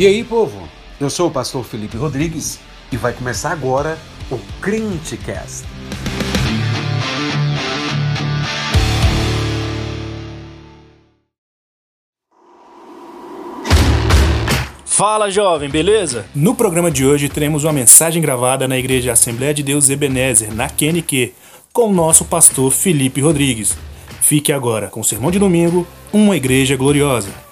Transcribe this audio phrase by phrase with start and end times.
[0.00, 0.66] E aí, povo?
[0.98, 2.58] Eu sou o pastor Felipe Rodrigues
[2.90, 3.98] e vai começar agora
[4.30, 5.66] o Crentecast.
[14.86, 16.24] Fala jovem, beleza?
[16.34, 20.70] No programa de hoje teremos uma mensagem gravada na Igreja Assembleia de Deus Ebenezer, na
[20.70, 21.34] QNQ,
[21.74, 23.76] com o nosso pastor Felipe Rodrigues.
[24.22, 27.49] Fique agora com o sermão de domingo, Uma Igreja Gloriosa.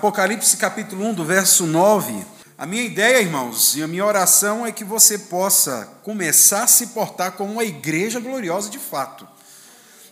[0.00, 2.24] Apocalipse capítulo 1, do verso 9.
[2.56, 6.86] A minha ideia, irmãos, e a minha oração é que você possa começar a se
[6.86, 9.28] portar como uma igreja gloriosa de fato.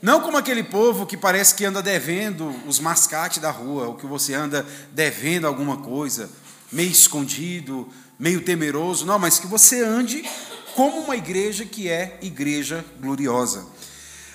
[0.02, 4.05] Não como aquele povo que parece que anda devendo os mascates da rua, ou que
[4.05, 6.28] você anda devendo alguma coisa,
[6.70, 9.06] meio escondido, meio temeroso.
[9.06, 10.23] Não, mas que você ande
[10.75, 13.64] como uma igreja que é igreja gloriosa.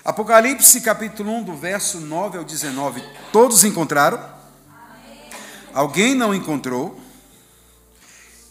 [0.03, 3.03] Apocalipse capítulo 1, do verso 9 ao 19.
[3.31, 4.33] Todos encontraram?
[5.73, 6.99] Alguém não encontrou?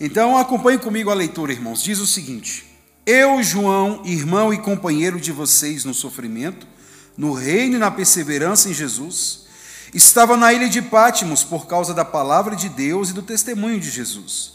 [0.01, 1.83] Então acompanhe comigo a leitura, irmãos.
[1.83, 2.67] Diz o seguinte:
[3.06, 6.67] Eu, João, irmão e companheiro de vocês no sofrimento,
[7.17, 9.45] no reino e na perseverança em Jesus,
[9.95, 13.89] estava na ilha de Pátimos por causa da palavra de Deus e do testemunho de
[13.89, 14.55] Jesus.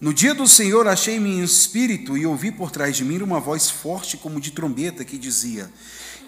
[0.00, 3.70] No dia do Senhor achei-me em espírito e ouvi por trás de mim uma voz
[3.70, 5.70] forte como de trombeta que dizia: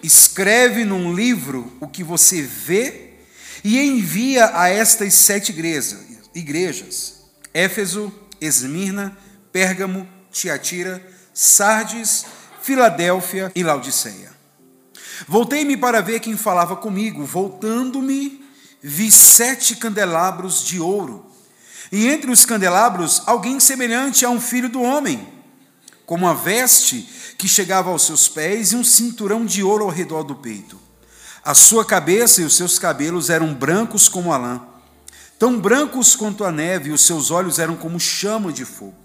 [0.01, 3.06] Escreve num livro o que você vê
[3.67, 5.97] e envia a estas sete igrejas,
[6.33, 7.17] igrejas
[7.53, 9.17] Éfeso, Esmirna,
[9.51, 12.25] Pérgamo, Tiatira, Sardes,
[12.61, 14.31] Filadélfia e Laodiceia.
[15.27, 17.25] Voltei-me para ver quem falava comigo.
[17.25, 18.41] Voltando-me,
[18.81, 21.25] vi sete candelabros de ouro.
[21.91, 25.27] E entre os candelabros, alguém semelhante a um filho do homem,
[26.05, 30.23] com uma veste que chegava aos seus pés e um cinturão de ouro ao redor
[30.23, 30.86] do peito.
[31.47, 34.61] A sua cabeça e os seus cabelos eram brancos como a lã,
[35.39, 38.97] tão brancos quanto a neve, e os seus olhos eram como chama de fogo.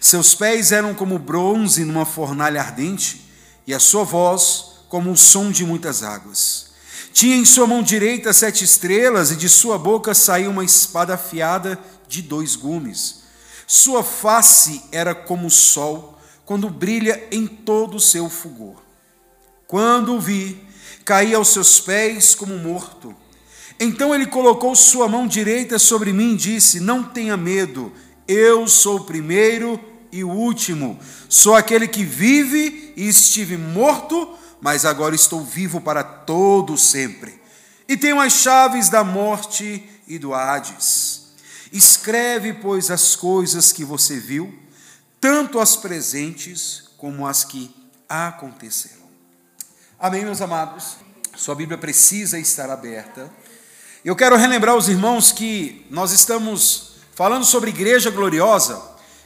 [0.00, 3.28] Seus pés eram como bronze numa fornalha ardente,
[3.66, 6.66] e a sua voz como o som de muitas águas.
[7.12, 11.76] Tinha em sua mão direita sete estrelas, e de sua boca saía uma espada afiada
[12.06, 13.22] de dois gumes.
[13.66, 18.80] Sua face era como o sol, quando brilha em todo o seu fulgor.
[19.66, 20.70] Quando o vi,
[21.04, 23.14] caí aos seus pés como morto.
[23.78, 27.92] Então ele colocou sua mão direita sobre mim e disse: Não tenha medo,
[28.28, 29.80] eu sou o primeiro
[30.10, 30.98] e o último.
[31.28, 37.40] Sou aquele que vive e estive morto, mas agora estou vivo para todo sempre.
[37.88, 41.22] E tenho as chaves da morte e do Hades.
[41.72, 44.54] Escreve, pois, as coisas que você viu,
[45.20, 47.74] tanto as presentes como as que
[48.08, 49.01] aconteceram.
[50.02, 50.96] Amém, meus amados?
[51.36, 53.32] Sua Bíblia precisa estar aberta.
[54.04, 58.82] Eu quero relembrar os irmãos que nós estamos falando sobre igreja gloriosa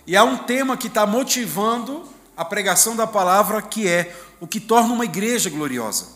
[0.07, 2.07] e há um tema que está motivando
[2.37, 6.09] a pregação da palavra que é o que torna uma igreja gloriosa.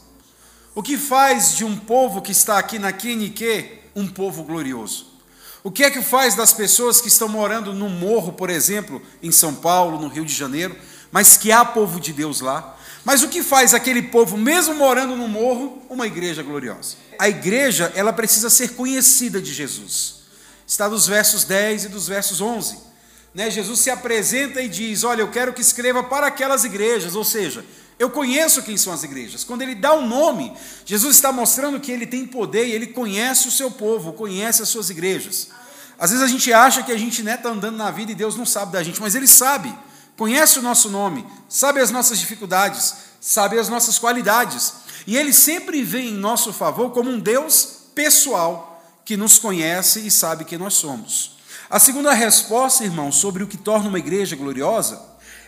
[0.75, 5.06] O que faz de um povo que está aqui na QNQ um povo glorioso?
[5.65, 9.32] O que é que faz das pessoas que estão morando no morro, por exemplo, em
[9.32, 10.77] São Paulo, no Rio de Janeiro,
[11.10, 12.77] mas que há povo de Deus lá?
[13.05, 16.97] Mas o que faz aquele povo, mesmo morando no morro, uma igreja gloriosa?
[17.19, 20.21] A igreja, ela precisa ser conhecida de Jesus.
[20.66, 22.78] Está dos versos 10 e dos versos 11.
[23.34, 23.50] Né?
[23.50, 27.65] Jesus se apresenta e diz: Olha, eu quero que escreva para aquelas igrejas, ou seja,
[27.99, 29.44] eu conheço quem são as igrejas.
[29.44, 30.53] Quando ele dá o um nome,
[30.84, 34.69] Jesus está mostrando que ele tem poder e ele conhece o seu povo, conhece as
[34.69, 35.49] suas igrejas.
[35.99, 38.15] Às vezes a gente acha que a gente está né, tá andando na vida e
[38.15, 39.71] Deus não sabe da gente, mas ele sabe
[40.21, 44.75] conhece o nosso nome, sabe as nossas dificuldades, sabe as nossas qualidades.
[45.07, 50.11] E ele sempre vem em nosso favor como um Deus pessoal que nos conhece e
[50.11, 51.39] sabe quem nós somos.
[51.71, 55.01] A segunda resposta, irmão, sobre o que torna uma igreja gloriosa,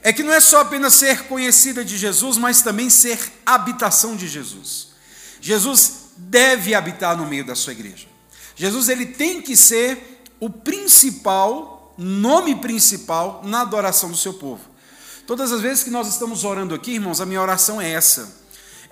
[0.03, 4.27] é que não é só apenas ser conhecida de Jesus, mas também ser habitação de
[4.27, 4.89] Jesus.
[5.39, 8.07] Jesus deve habitar no meio da sua igreja.
[8.57, 14.63] Jesus ele tem que ser o principal nome principal na adoração do seu povo.
[15.27, 18.43] Todas as vezes que nós estamos orando aqui, irmãos, a minha oração é essa.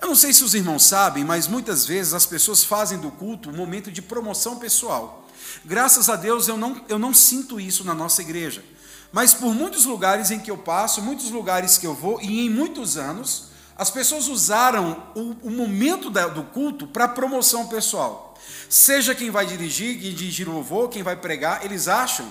[0.01, 3.49] Eu não sei se os irmãos sabem, mas muitas vezes as pessoas fazem do culto
[3.49, 5.27] um momento de promoção pessoal.
[5.63, 8.63] Graças a Deus eu não, eu não sinto isso na nossa igreja.
[9.11, 12.49] Mas por muitos lugares em que eu passo, muitos lugares que eu vou, e em
[12.49, 18.37] muitos anos, as pessoas usaram o, o momento da, do culto para promoção pessoal.
[18.69, 22.25] Seja quem vai dirigir, quem dirigir o louvor, quem vai pregar, eles acham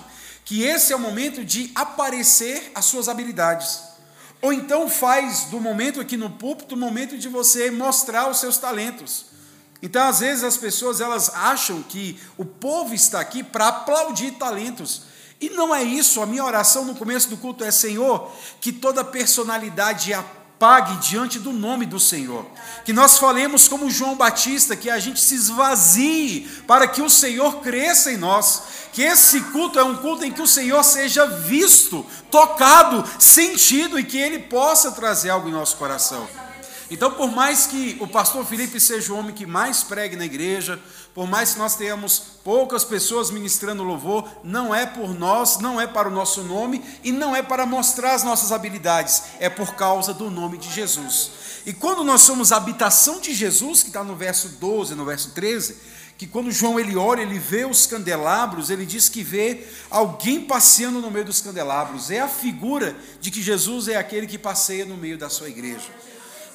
[0.45, 3.79] que esse é o momento de aparecer as suas habilidades.
[4.41, 8.57] Ou então faz do momento aqui no púlpito o momento de você mostrar os seus
[8.57, 9.25] talentos.
[9.83, 15.03] Então, às vezes as pessoas elas acham que o povo está aqui para aplaudir talentos.
[15.39, 16.21] E não é isso.
[16.21, 21.51] A minha oração no começo do culto é: Senhor, que toda personalidade apague diante do
[21.51, 22.45] nome do Senhor.
[22.85, 27.61] Que nós falemos como João Batista, que a gente se esvazie para que o Senhor
[27.61, 28.61] cresça em nós.
[28.93, 34.03] Que esse culto é um culto em que o Senhor seja visto, tocado, sentido e
[34.03, 36.27] que ele possa trazer algo em nosso coração.
[36.91, 40.77] Então, por mais que o pastor Felipe seja o homem que mais pregue na igreja,
[41.13, 45.87] por mais que nós tenhamos poucas pessoas ministrando louvor, não é por nós, não é
[45.87, 50.13] para o nosso nome e não é para mostrar as nossas habilidades, é por causa
[50.13, 51.31] do nome de Jesus.
[51.65, 55.31] E quando nós somos a habitação de Jesus, que está no verso 12, no verso
[55.31, 55.77] 13,
[56.21, 61.01] que quando João ele olha, ele vê os candelabros, ele diz que vê alguém passeando
[61.01, 62.11] no meio dos candelabros.
[62.11, 65.89] É a figura de que Jesus é aquele que passeia no meio da sua igreja.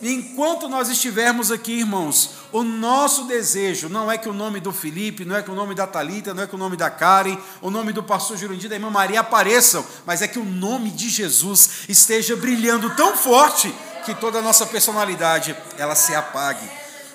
[0.01, 4.73] E enquanto nós estivermos aqui, irmãos, o nosso desejo não é que o nome do
[4.73, 7.37] Felipe, não é que o nome da Talita, não é que o nome da Karen,
[7.61, 11.09] o nome do pastor Jurandir, da irmã Maria apareçam, mas é que o nome de
[11.09, 13.75] Jesus esteja brilhando tão forte
[14.05, 16.71] que toda a nossa personalidade ela se apague.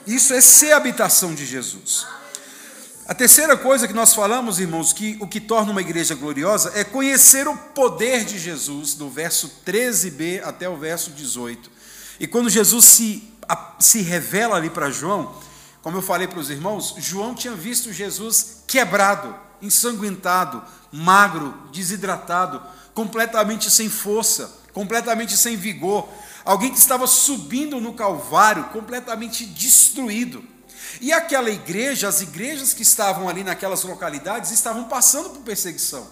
[0.05, 2.05] Isso é ser habitação de Jesus.
[3.07, 6.83] A terceira coisa que nós falamos, irmãos, que o que torna uma igreja gloriosa é
[6.83, 11.69] conhecer o poder de Jesus, do verso 13b até o verso 18.
[12.19, 13.23] E quando Jesus se,
[13.79, 15.35] se revela ali para João,
[15.81, 20.61] como eu falei para os irmãos, João tinha visto Jesus quebrado, ensanguentado,
[20.91, 22.61] magro, desidratado,
[22.93, 26.07] completamente sem força, completamente sem vigor.
[26.45, 30.43] Alguém que estava subindo no Calvário, completamente destruído.
[30.99, 36.07] E aquela igreja, as igrejas que estavam ali naquelas localidades, estavam passando por perseguição.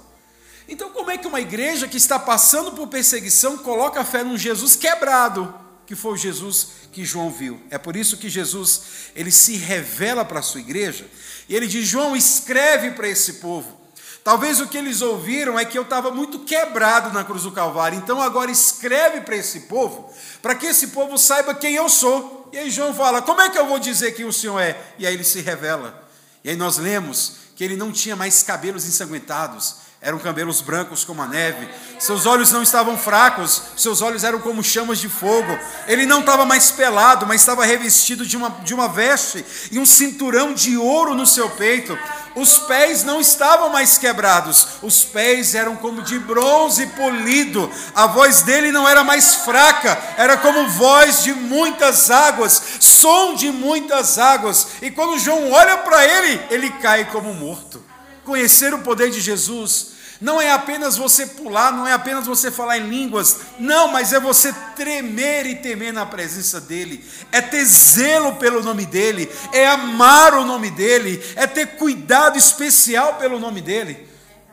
[0.67, 4.37] Então, como é que uma igreja que está passando por perseguição coloca a fé num
[4.37, 5.53] Jesus quebrado?
[5.89, 7.59] que foi o Jesus que João viu.
[7.71, 8.81] É por isso que Jesus
[9.15, 11.09] ele se revela para a sua igreja
[11.49, 13.75] e ele diz: João, escreve para esse povo.
[14.23, 17.97] Talvez o que eles ouviram é que eu estava muito quebrado na cruz do Calvário.
[17.97, 22.38] Então agora escreve para esse povo, para que esse povo saiba quem eu sou.
[22.51, 24.79] E aí João fala: Como é que eu vou dizer quem o Senhor é?
[24.97, 26.07] E aí ele se revela.
[26.43, 31.21] E aí nós lemos que ele não tinha mais cabelos ensanguentados, eram cabelos brancos como
[31.21, 31.67] a neve.
[31.99, 35.59] Seus olhos não estavam fracos, seus olhos eram como chamas de fogo.
[35.85, 39.85] Ele não estava mais pelado, mas estava revestido de uma, de uma veste e um
[39.85, 41.97] cinturão de ouro no seu peito.
[42.35, 47.69] Os pés não estavam mais quebrados, os pés eram como de bronze polido.
[47.95, 53.51] A voz dele não era mais fraca, era como voz de muitas águas, som de
[53.51, 54.67] muitas águas.
[54.81, 57.83] E quando João olha para ele, ele cai como morto.
[58.23, 62.77] Conhecer o poder de Jesus não é apenas você pular, não é apenas você falar
[62.77, 68.35] em línguas, não, mas é você tremer e temer na presença dEle, é ter zelo
[68.35, 74.09] pelo nome dEle, é amar o nome dEle, é ter cuidado especial pelo nome dEle.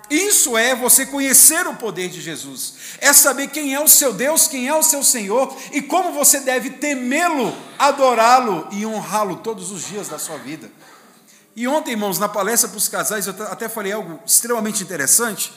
[0.09, 4.47] Isso é você conhecer o poder de Jesus, é saber quem é o seu Deus,
[4.47, 9.85] quem é o seu Senhor e como você deve temê-lo, adorá-lo e honrá-lo todos os
[9.85, 10.71] dias da sua vida.
[11.57, 15.51] E ontem, irmãos, na palestra para os casais, eu até falei algo extremamente interessante,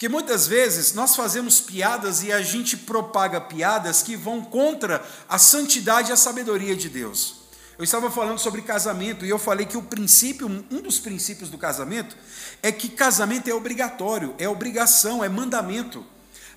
[0.00, 5.38] que muitas vezes nós fazemos piadas e a gente propaga piadas que vão contra a
[5.38, 7.44] santidade e a sabedoria de Deus.
[7.78, 11.58] Eu estava falando sobre casamento e eu falei que o princípio, um dos princípios do
[11.58, 12.16] casamento,
[12.60, 16.04] é que casamento é obrigatório, é obrigação, é mandamento.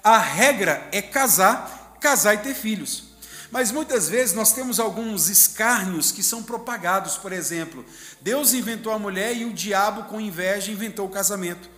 [0.04, 3.08] A regra é casar, casar e ter filhos.
[3.50, 7.86] Mas muitas vezes nós temos alguns escárnios que são propagados, por exemplo,
[8.28, 11.70] Deus inventou a mulher e o diabo, com inveja, inventou o casamento.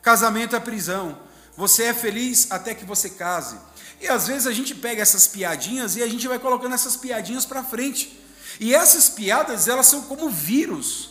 [0.00, 1.18] Casamento é prisão.
[1.56, 3.58] Você é feliz até que você case.
[4.00, 7.44] E às vezes a gente pega essas piadinhas e a gente vai colocando essas piadinhas
[7.44, 8.16] para frente.
[8.60, 11.10] E essas piadas, elas são como vírus.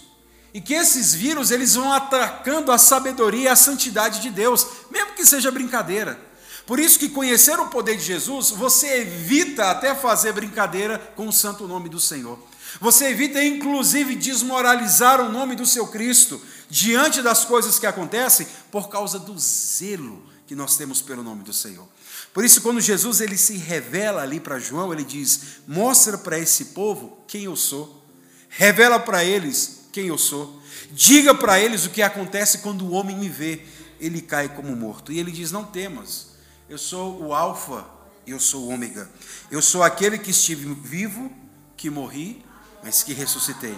[0.53, 5.11] E que esses vírus, eles vão atacando a sabedoria e a santidade de Deus, mesmo
[5.11, 6.17] que seja brincadeira.
[6.65, 11.33] Por isso que conhecer o poder de Jesus, você evita até fazer brincadeira com o
[11.33, 12.39] santo nome do Senhor.
[12.79, 18.89] Você evita inclusive desmoralizar o nome do seu Cristo diante das coisas que acontecem por
[18.89, 21.87] causa do zelo que nós temos pelo nome do Senhor.
[22.33, 26.65] Por isso, quando Jesus ele se revela ali para João, ele diz: Mostra para esse
[26.65, 28.03] povo quem eu sou,
[28.49, 33.17] revela para eles quem eu sou, diga para eles o que acontece quando o homem
[33.17, 33.65] me vê,
[33.99, 35.11] ele cai como morto.
[35.11, 36.35] E ele diz: Não temas,
[36.69, 37.85] eu sou o Alfa,
[38.27, 39.09] eu sou o Ômega.
[39.49, 41.31] Eu sou aquele que estive vivo,
[41.77, 42.43] que morri,
[42.85, 43.75] mas que ressuscitei.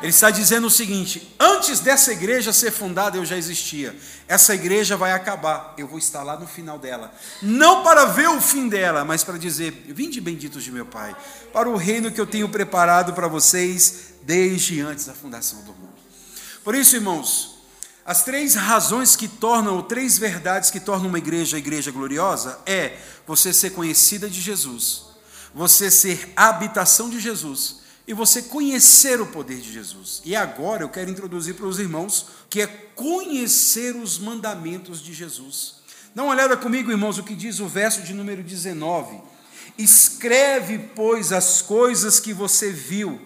[0.00, 3.94] Ele está dizendo o seguinte: antes dessa igreja ser fundada, eu já existia.
[4.26, 7.14] Essa igreja vai acabar, eu vou estar lá no final dela.
[7.42, 11.14] Não para ver o fim dela, mas para dizer: Vinde benditos de meu Pai,
[11.52, 15.94] para o reino que eu tenho preparado para vocês desde antes da fundação do mundo.
[16.64, 17.58] Por isso, irmãos,
[18.06, 22.58] as três razões que tornam, ou três verdades que tornam uma igreja a igreja gloriosa
[22.64, 22.96] é
[23.26, 25.04] você ser conhecida de Jesus,
[25.54, 30.22] você ser habitação de Jesus e você conhecer o poder de Jesus.
[30.24, 35.76] E agora eu quero introduzir para os irmãos que é conhecer os mandamentos de Jesus.
[36.14, 39.20] Dá uma olhada comigo, irmãos, o que diz o verso de número 19.
[39.76, 43.20] Escreve, pois, as coisas que você viu,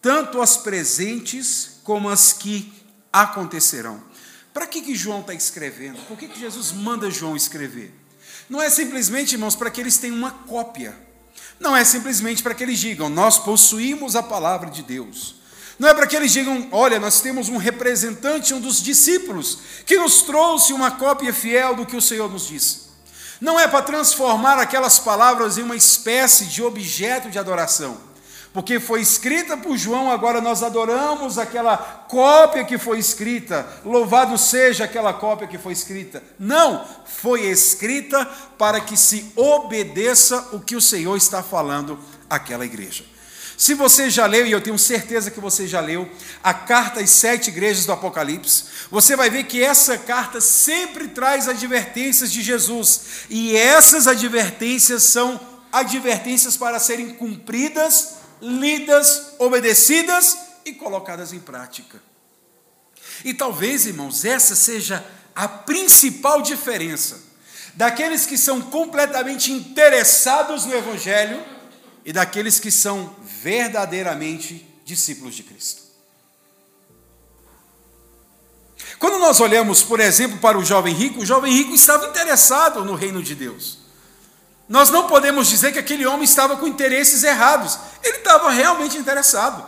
[0.00, 2.72] tanto as presentes como as que
[3.12, 4.02] acontecerão.
[4.54, 5.98] Para que, que João está escrevendo?
[6.06, 7.92] Por que, que Jesus manda João escrever?
[8.48, 10.96] Não é simplesmente, irmãos, para que eles tenham uma cópia
[11.58, 15.36] não é simplesmente para que eles digam, nós possuímos a palavra de Deus.
[15.78, 19.98] Não é para que eles digam, olha, nós temos um representante, um dos discípulos, que
[19.98, 22.82] nos trouxe uma cópia fiel do que o Senhor nos disse.
[23.40, 28.11] Não é para transformar aquelas palavras em uma espécie de objeto de adoração
[28.52, 34.84] porque foi escrita por João, agora nós adoramos aquela cópia que foi escrita, louvado seja
[34.84, 36.22] aquela cópia que foi escrita.
[36.38, 38.26] Não, foi escrita
[38.58, 43.04] para que se obedeça o que o Senhor está falando àquela igreja.
[43.56, 46.10] Se você já leu, e eu tenho certeza que você já leu,
[46.42, 51.48] a carta às sete igrejas do Apocalipse, você vai ver que essa carta sempre traz
[51.48, 55.40] advertências de Jesus, e essas advertências são
[55.70, 62.02] advertências para serem cumpridas lidas, obedecidas e colocadas em prática.
[63.24, 67.22] E talvez, irmãos, essa seja a principal diferença
[67.74, 71.42] daqueles que são completamente interessados no Evangelho
[72.04, 75.82] e daqueles que são verdadeiramente discípulos de Cristo.
[78.98, 82.94] Quando nós olhamos, por exemplo, para o jovem rico, o jovem rico estava interessado no
[82.94, 83.81] reino de Deus.
[84.72, 87.78] Nós não podemos dizer que aquele homem estava com interesses errados.
[88.02, 89.62] Ele estava realmente interessado.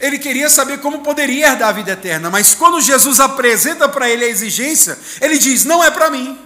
[0.00, 4.24] Ele queria saber como poderia herdar a vida eterna, mas quando Jesus apresenta para ele
[4.24, 6.36] a exigência, ele diz: Não é para mim.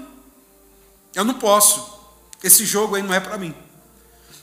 [1.15, 1.91] Eu não posso.
[2.45, 3.55] Esse jogo aí não é para mim.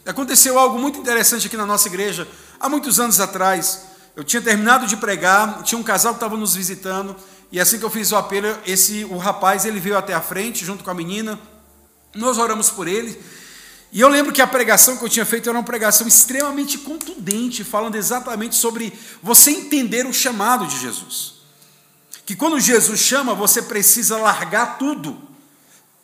[0.04, 2.28] Aconteceu algo muito interessante aqui na nossa igreja,
[2.60, 3.84] há muitos anos atrás.
[4.16, 7.16] Eu tinha terminado de pregar, tinha um casal que estava nos visitando,
[7.52, 10.66] e assim que eu fiz o apelo, esse o rapaz ele veio até a frente
[10.66, 11.40] junto com a menina.
[12.16, 13.22] Nós oramos por ele,
[13.92, 17.64] e eu lembro que a pregação que eu tinha feito era uma pregação extremamente contundente,
[17.64, 21.40] falando exatamente sobre você entender o chamado de Jesus.
[22.24, 25.20] Que quando Jesus chama, você precisa largar tudo,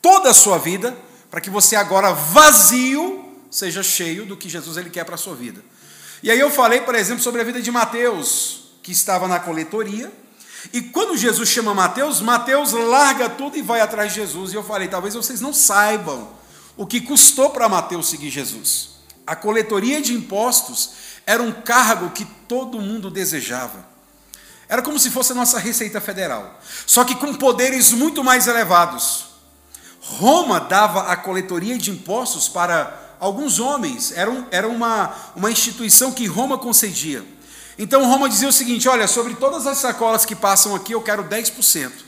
[0.02, 0.98] toda a sua vida,
[1.30, 5.36] para que você agora vazio seja cheio do que Jesus ele quer para a sua
[5.36, 5.64] vida.
[6.24, 10.12] E aí eu falei, por exemplo, sobre a vida de Mateus, que estava na coletoria,
[10.74, 14.52] e quando Jesus chama Mateus, Mateus larga tudo e vai atrás de Jesus.
[14.52, 16.28] E eu falei, talvez vocês não saibam
[16.78, 18.96] o que custou para Mateus seguir Jesus.
[19.26, 20.92] A coletoria de impostos
[21.26, 23.86] era um cargo que todo mundo desejava.
[24.68, 29.26] Era como se fosse a nossa Receita Federal, só que com poderes muito mais elevados.
[30.02, 36.12] Roma dava a coletoria de impostos para alguns homens, era, um, era uma, uma instituição
[36.12, 37.26] que Roma concedia.
[37.78, 41.24] Então Roma dizia o seguinte: olha, sobre todas as sacolas que passam aqui, eu quero
[41.24, 42.05] 10%.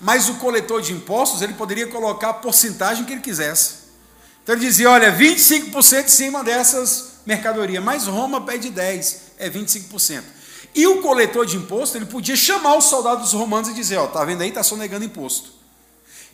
[0.00, 3.86] Mas o coletor de impostos, ele poderia colocar a porcentagem que ele quisesse.
[4.42, 10.22] Então ele dizia, olha, 25% em cima dessas mercadorias, mas Roma pede 10, é 25%.
[10.74, 14.24] E o coletor de imposto, ele podia chamar os soldados romanos e dizer, ó, tá
[14.24, 15.50] vendo aí, está sonegando imposto.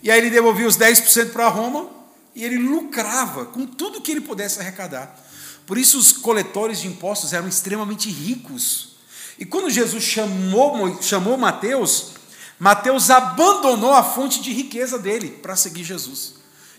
[0.03, 1.89] E aí ele devolvia os 10% para Roma
[2.35, 5.17] e ele lucrava com tudo que ele pudesse arrecadar.
[5.65, 8.97] Por isso os coletores de impostos eram extremamente ricos.
[9.39, 12.11] E quando Jesus chamou, chamou Mateus,
[12.63, 16.35] Mateus abandonou a fonte de riqueza dele para seguir Jesus.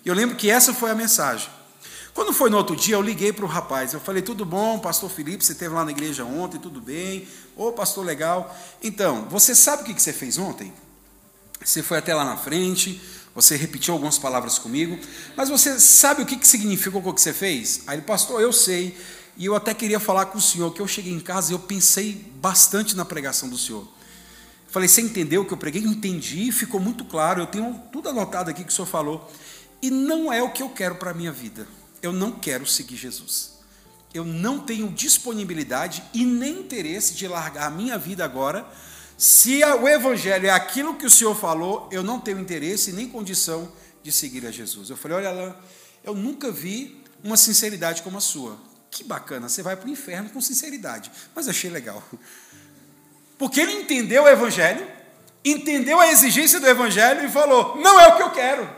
[0.05, 1.49] E eu lembro que essa foi a mensagem.
[2.13, 3.91] Quando foi no outro dia, eu liguei para o rapaz.
[3.91, 5.43] Eu falei: tudo bom, pastor Felipe?
[5.43, 7.27] Você esteve lá na igreja ontem, tudo bem?
[7.53, 8.57] Ô, pastor, legal.
[8.81, 10.73] Então, você sabe o que você fez ontem?
[11.61, 13.01] Você foi até lá na frente,
[13.35, 14.97] você repetiu algumas palavras comigo,
[15.35, 17.81] mas você sabe o que significou o que você fez?
[17.87, 18.97] Aí ele, pastor, eu sei.
[19.35, 21.59] E eu até queria falar com o senhor, que eu cheguei em casa e eu
[21.59, 23.85] pensei bastante na pregação do senhor.
[24.73, 25.83] Falei, você entendeu o que eu preguei?
[25.83, 27.39] Entendi, ficou muito claro.
[27.39, 29.31] Eu tenho tudo anotado aqui que o senhor falou.
[29.83, 31.67] E não é o que eu quero para a minha vida.
[32.01, 33.53] Eu não quero seguir Jesus.
[34.15, 38.65] Eu não tenho disponibilidade e nem interesse de largar a minha vida agora.
[39.15, 43.71] Se o Evangelho é aquilo que o Senhor falou, eu não tenho interesse nem condição
[44.01, 44.89] de seguir a Jesus.
[44.89, 45.53] Eu falei: olha, Alain,
[46.03, 48.57] eu nunca vi uma sinceridade como a sua.
[48.89, 51.11] Que bacana, você vai para o inferno com sinceridade.
[51.35, 52.03] Mas achei legal.
[53.37, 54.85] Porque ele entendeu o evangelho,
[55.43, 58.69] entendeu a exigência do evangelho e falou: "Não é o que eu quero".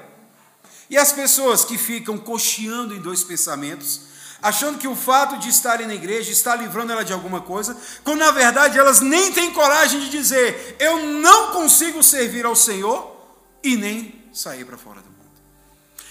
[0.90, 4.02] E as pessoas que ficam cocheando em dois pensamentos,
[4.42, 8.20] achando que o fato de estarem na igreja está livrando ela de alguma coisa, quando
[8.20, 13.14] na verdade elas nem têm coragem de dizer: "Eu não consigo servir ao Senhor"
[13.64, 15.16] e nem sair para fora do mundo.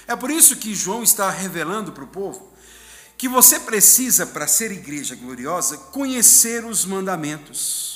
[0.06, 2.54] É por isso que João está revelando para o povo
[3.16, 7.93] que você precisa, para ser igreja gloriosa, conhecer os mandamentos.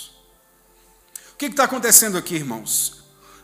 [1.39, 2.95] O que está acontecendo aqui, irmãos?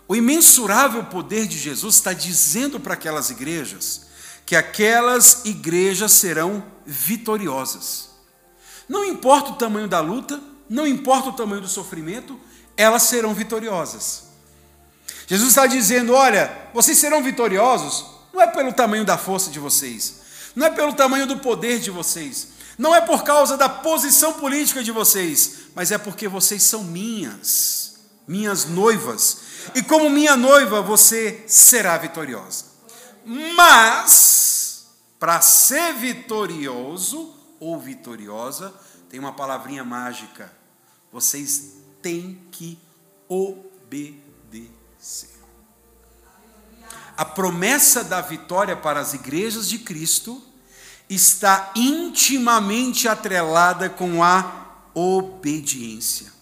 [0.08, 4.06] O imensurável poder de Jesus está dizendo para aquelas igrejas
[4.44, 8.08] que aquelas igrejas serão vitoriosas.
[8.88, 12.36] Não importa o tamanho da luta, não importa o tamanho do sofrimento,
[12.76, 14.24] elas serão vitoriosas.
[15.28, 20.20] Jesus está dizendo: olha, vocês serão vitoriosos, não é pelo tamanho da força de vocês,
[20.56, 24.82] não é pelo tamanho do poder de vocês, não é por causa da posição política
[24.82, 27.83] de vocês, mas é porque vocês são minhas,
[28.26, 32.66] minhas noivas, e como minha noiva você será vitoriosa.
[33.24, 34.86] Mas,
[35.18, 38.74] para ser vitorioso ou vitoriosa,
[39.08, 40.52] tem uma palavrinha mágica:
[41.12, 42.78] vocês têm que
[43.28, 45.30] obedecer.
[47.16, 50.42] A promessa da vitória para as igrejas de Cristo
[51.08, 54.64] está intimamente atrelada com a
[54.94, 56.32] obediência.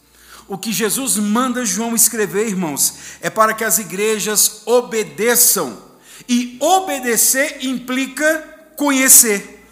[0.52, 5.80] O que Jesus manda João escrever, irmãos, é para que as igrejas obedeçam.
[6.28, 8.38] E obedecer implica
[8.76, 9.66] conhecer.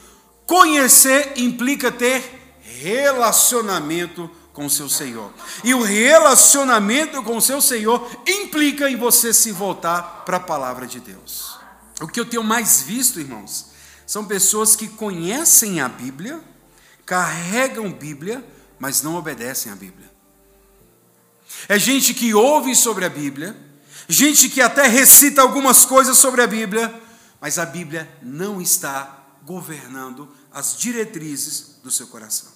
[0.46, 5.30] Conhecer implica ter relacionamento com o seu Senhor.
[5.62, 10.86] E o relacionamento com o seu Senhor implica em você se voltar para a palavra
[10.86, 11.58] de Deus.
[12.00, 13.66] O que eu tenho mais visto, irmãos,
[14.06, 16.40] são pessoas que conhecem a Bíblia,
[17.04, 18.42] carregam Bíblia,
[18.78, 20.09] mas não obedecem à Bíblia.
[21.68, 23.56] É gente que ouve sobre a Bíblia,
[24.08, 26.92] gente que até recita algumas coisas sobre a Bíblia,
[27.40, 32.48] mas a Bíblia não está governando as diretrizes do seu coração.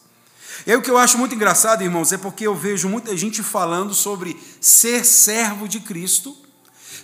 [0.67, 3.43] E aí o que eu acho muito engraçado, irmãos, é porque eu vejo muita gente
[3.43, 6.37] falando sobre ser servo de Cristo,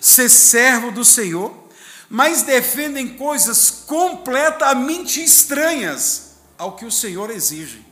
[0.01, 1.69] ser servo do Senhor,
[2.09, 7.90] mas defendem coisas completamente estranhas ao que o Senhor exige.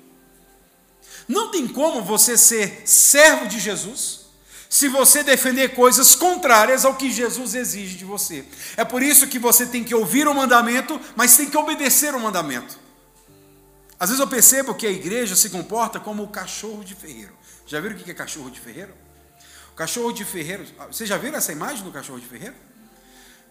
[1.28, 4.26] Não tem como você ser servo de Jesus
[4.68, 8.44] se você defender coisas contrárias ao que Jesus exige de você.
[8.76, 12.20] É por isso que você tem que ouvir o mandamento, mas tem que obedecer o
[12.20, 12.78] mandamento.
[14.00, 17.32] Às vezes eu percebo que a igreja se comporta como o cachorro de ferreiro.
[17.66, 18.94] Já viram o que é cachorro de ferreiro?
[19.72, 22.54] O cachorro de ferreiro, vocês já viram essa imagem do cachorro de ferreiro?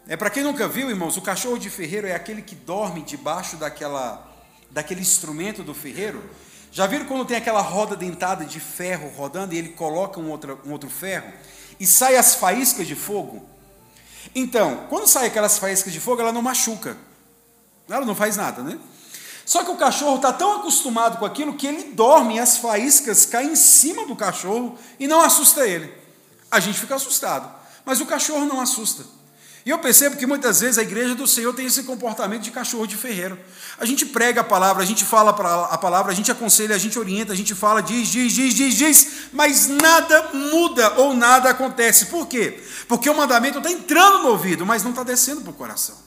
[0.07, 3.57] É para quem nunca viu, irmãos, o cachorro de ferreiro é aquele que dorme debaixo
[3.57, 4.25] daquela,
[4.71, 6.23] daquele instrumento do ferreiro.
[6.71, 10.59] Já viram quando tem aquela roda dentada de ferro rodando e ele coloca um outro,
[10.65, 11.31] um outro ferro
[11.79, 13.47] e sai as faíscas de fogo?
[14.35, 16.97] Então, quando sai aquelas faíscas de fogo, ela não machuca.
[17.89, 18.77] Ela não faz nada, né?
[19.45, 23.25] Só que o cachorro está tão acostumado com aquilo que ele dorme e as faíscas
[23.25, 25.93] caem em cima do cachorro e não assusta ele.
[26.51, 27.49] A gente fica assustado,
[27.85, 29.16] mas o cachorro não assusta.
[29.67, 32.87] E eu percebo que muitas vezes a igreja do Senhor tem esse comportamento de cachorro
[32.87, 33.37] de ferreiro.
[33.77, 36.97] A gente prega a palavra, a gente fala a palavra, a gente aconselha, a gente
[36.97, 42.05] orienta, a gente fala, diz, diz, diz, diz, diz, mas nada muda ou nada acontece.
[42.05, 42.63] Por quê?
[42.87, 45.97] Porque o mandamento está entrando no ouvido, mas não está descendo para o coração.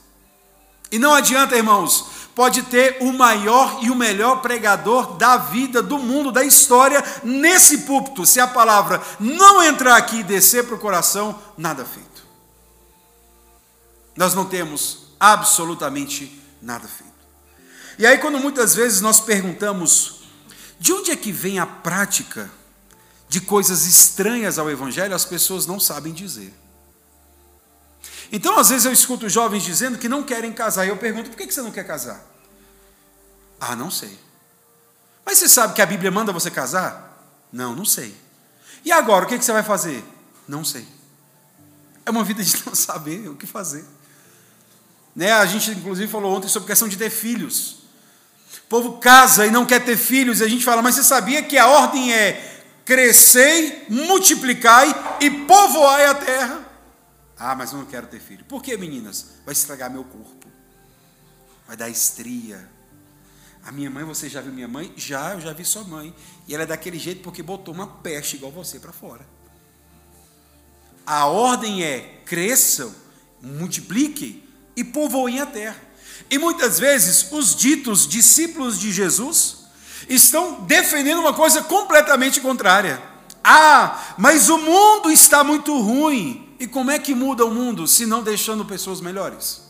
[0.91, 5.99] E não adianta, irmãos, pode ter o maior e o melhor pregador da vida, do
[5.99, 8.25] mundo, da história, nesse púlpito.
[8.25, 12.10] Se a palavra não entrar aqui e descer para o coração, nada feito.
[14.15, 17.11] Nós não temos absolutamente nada feito.
[17.97, 20.21] E aí, quando muitas vezes nós perguntamos
[20.79, 22.49] de onde é que vem a prática
[23.29, 26.53] de coisas estranhas ao Evangelho, as pessoas não sabem dizer.
[28.31, 30.85] Então, às vezes, eu escuto jovens dizendo que não querem casar.
[30.85, 32.25] E eu pergunto: por que você não quer casar?
[33.59, 34.17] Ah, não sei.
[35.25, 37.09] Mas você sabe que a Bíblia manda você casar?
[37.51, 38.15] Não, não sei.
[38.83, 40.03] E agora, o que você vai fazer?
[40.47, 40.87] Não sei.
[42.05, 43.85] É uma vida de não saber o que fazer.
[45.15, 45.31] Né?
[45.31, 47.81] A gente, inclusive, falou ontem sobre a questão de ter filhos.
[48.65, 51.43] O povo casa e não quer ter filhos, e a gente fala, mas você sabia
[51.43, 56.71] que a ordem é crescei, multiplicai e povoai a terra?
[57.37, 58.45] Ah, mas eu não quero ter filho.
[58.45, 59.31] Por que, meninas?
[59.45, 60.47] Vai estragar meu corpo.
[61.67, 62.69] Vai dar estria.
[63.63, 64.93] A minha mãe, você já viu minha mãe?
[64.95, 66.15] Já, eu já vi sua mãe.
[66.47, 69.25] E ela é daquele jeito porque botou uma peste igual você para fora.
[71.05, 72.93] A ordem é: cresçam,
[73.41, 74.43] multipliquem
[74.81, 75.79] e povoem a terra.
[76.29, 79.57] E muitas vezes os ditos discípulos de Jesus
[80.09, 83.01] estão defendendo uma coisa completamente contrária.
[83.43, 86.55] Ah, mas o mundo está muito ruim.
[86.59, 89.61] E como é que muda o mundo se não deixando pessoas melhores?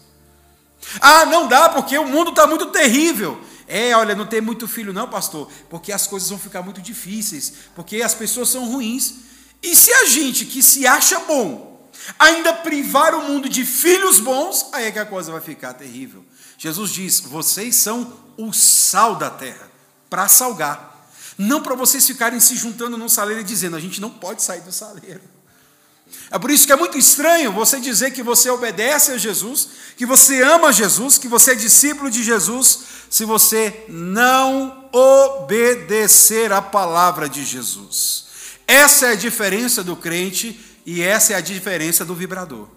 [0.99, 3.39] Ah, não dá porque o mundo está muito terrível.
[3.67, 7.53] É, olha, não tem muito filho, não, pastor, porque as coisas vão ficar muito difíceis,
[7.73, 9.15] porque as pessoas são ruins.
[9.63, 11.70] E se a gente que se acha bom
[12.17, 16.25] ainda privar o mundo de filhos bons, aí é que a coisa vai ficar terrível.
[16.57, 19.69] Jesus diz: vocês são o sal da terra,
[20.09, 20.91] para salgar.
[21.37, 24.61] Não para vocês ficarem se juntando num saleiro e dizendo, a gente não pode sair
[24.61, 25.21] do saleiro.
[26.29, 30.05] É por isso que é muito estranho você dizer que você obedece a Jesus, que
[30.05, 37.27] você ama Jesus, que você é discípulo de Jesus, se você não obedecer a palavra
[37.27, 38.25] de Jesus.
[38.67, 42.67] Essa é a diferença do crente e essa é a diferença do vibrador.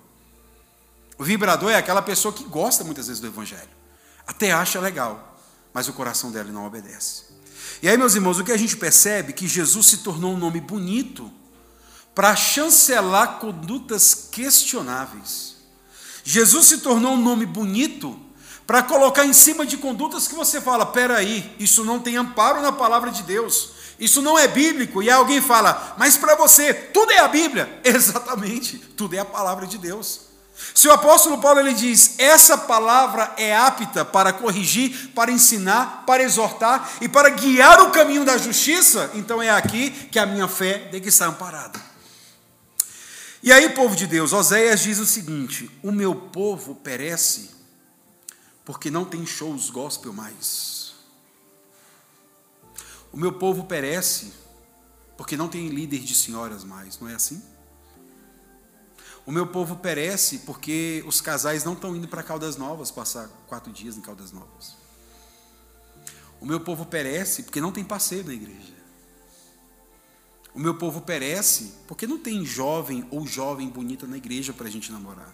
[1.19, 3.69] O vibrador é aquela pessoa que gosta muitas vezes do evangelho,
[4.27, 5.39] até acha legal,
[5.73, 7.25] mas o coração dela não obedece.
[7.83, 10.39] E aí, meus irmãos, o que a gente percebe é que Jesus se tornou um
[10.39, 11.31] nome bonito
[12.15, 15.57] para chancelar condutas questionáveis.
[16.23, 18.19] Jesus se tornou um nome bonito
[18.67, 22.73] para colocar em cima de condutas que você fala: peraí, isso não tem amparo na
[22.73, 25.03] palavra de Deus, isso não é bíblico.
[25.03, 27.81] E alguém fala: mas para você, tudo é a Bíblia.
[27.85, 30.23] Exatamente, tudo é a palavra de Deus.
[30.73, 36.23] Se o apóstolo Paulo ele diz: essa palavra é apta para corrigir, para ensinar, para
[36.23, 40.89] exortar e para guiar o caminho da justiça, então é aqui que a minha fé
[40.91, 41.81] tem que estar amparada.
[43.43, 47.51] E aí, povo de Deus, Oséias diz o seguinte: o meu povo perece
[48.65, 50.84] porque não tem shows gospel mais.
[53.15, 54.33] O meu povo perece
[55.17, 57.41] porque não tem líder de senhoras mais, não é assim?
[59.25, 63.73] O meu povo perece porque os casais não estão indo para Caldas Novas passar quatro
[63.73, 64.77] dias em Caldas Novas.
[66.41, 68.75] O meu povo perece porque não tem parceiro na igreja.
[70.53, 74.71] O meu povo perece porque não tem jovem ou jovem bonita na igreja para a
[74.71, 75.33] gente namorar.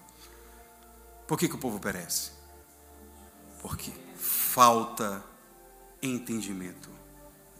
[1.27, 2.33] Por que, que o povo perece?
[3.63, 5.25] Porque falta
[6.03, 7.00] entendimento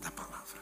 [0.01, 0.61] da palavra.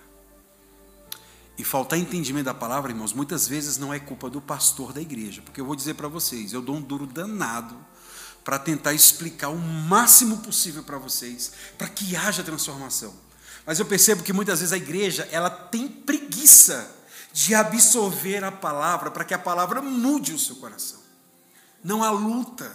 [1.57, 5.43] E faltar entendimento da palavra, irmãos, muitas vezes não é culpa do pastor da igreja,
[5.43, 7.77] porque eu vou dizer para vocês, eu dou um duro danado
[8.45, 13.15] para tentar explicar o máximo possível para vocês, para que haja transformação.
[13.67, 16.97] Mas eu percebo que muitas vezes a igreja, ela tem preguiça
[17.33, 20.99] de absorver a palavra para que a palavra mude o seu coração.
[21.85, 22.73] Não há luta,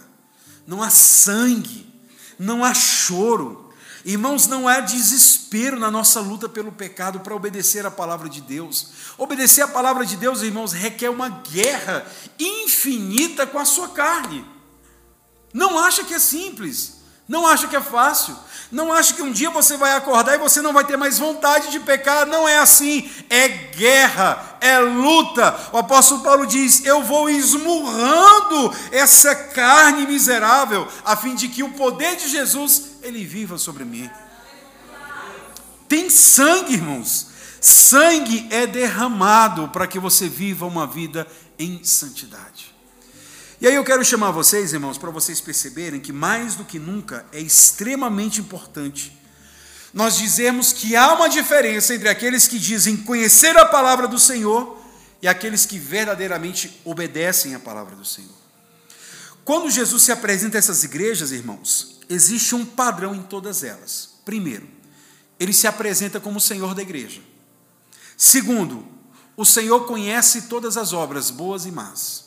[0.66, 1.92] não há sangue,
[2.38, 3.63] não há choro,
[4.04, 8.88] Irmãos, não há desespero na nossa luta pelo pecado para obedecer a palavra de Deus.
[9.16, 12.06] Obedecer a palavra de Deus, irmãos, requer uma guerra
[12.38, 14.44] infinita com a sua carne.
[15.54, 18.36] Não acha que é simples, não acha que é fácil,
[18.70, 21.70] não acha que um dia você vai acordar e você não vai ter mais vontade
[21.70, 22.26] de pecar.
[22.26, 23.08] Não é assim.
[23.30, 25.56] É guerra, é luta.
[25.72, 31.72] O apóstolo Paulo diz: Eu vou esmurrando essa carne miserável, a fim de que o
[31.72, 34.10] poder de Jesus ele viva sobre mim.
[35.88, 37.28] Tem sangue, irmãos.
[37.60, 41.26] Sangue é derramado para que você viva uma vida
[41.58, 42.73] em santidade.
[43.64, 47.24] E aí eu quero chamar vocês, irmãos, para vocês perceberem que mais do que nunca
[47.32, 49.18] é extremamente importante
[49.90, 54.78] nós dizemos que há uma diferença entre aqueles que dizem conhecer a palavra do Senhor
[55.22, 58.36] e aqueles que verdadeiramente obedecem a palavra do Senhor.
[59.46, 64.10] Quando Jesus se apresenta a essas igrejas, irmãos, existe um padrão em todas elas.
[64.26, 64.68] Primeiro,
[65.40, 67.22] ele se apresenta como o Senhor da igreja.
[68.14, 68.86] Segundo,
[69.38, 72.23] o Senhor conhece todas as obras boas e más.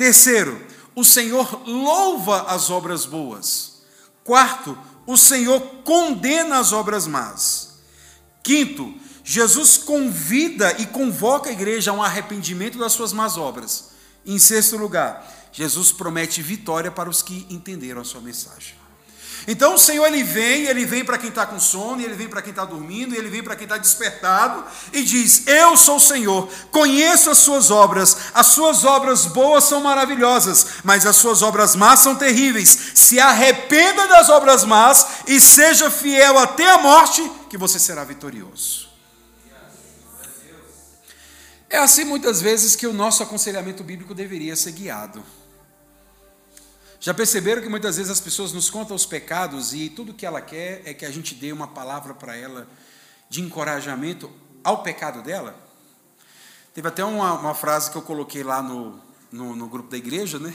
[0.00, 0.58] Terceiro,
[0.96, 3.82] o Senhor louva as obras boas.
[4.24, 7.80] Quarto, o Senhor condena as obras más.
[8.42, 13.90] Quinto, Jesus convida e convoca a igreja a um arrependimento das suas más obras.
[14.24, 18.79] Em sexto lugar, Jesus promete vitória para os que entenderam a sua mensagem.
[19.46, 22.42] Então o Senhor ele vem, ele vem para quem está com sono, ele vem para
[22.42, 26.48] quem está dormindo, ele vem para quem está despertado e diz: Eu sou o Senhor,
[26.70, 32.00] conheço as suas obras, as suas obras boas são maravilhosas, mas as suas obras más
[32.00, 32.92] são terríveis.
[32.94, 38.90] Se arrependa das obras más e seja fiel até a morte, que você será vitorioso.
[41.70, 45.24] É assim muitas vezes que o nosso aconselhamento bíblico deveria ser guiado.
[47.02, 50.42] Já perceberam que muitas vezes as pessoas nos contam os pecados e tudo que ela
[50.42, 52.68] quer é que a gente dê uma palavra para ela
[53.30, 54.30] de encorajamento
[54.62, 55.58] ao pecado dela?
[56.74, 59.00] Teve até uma, uma frase que eu coloquei lá no,
[59.32, 60.54] no, no, grupo da igreja, né?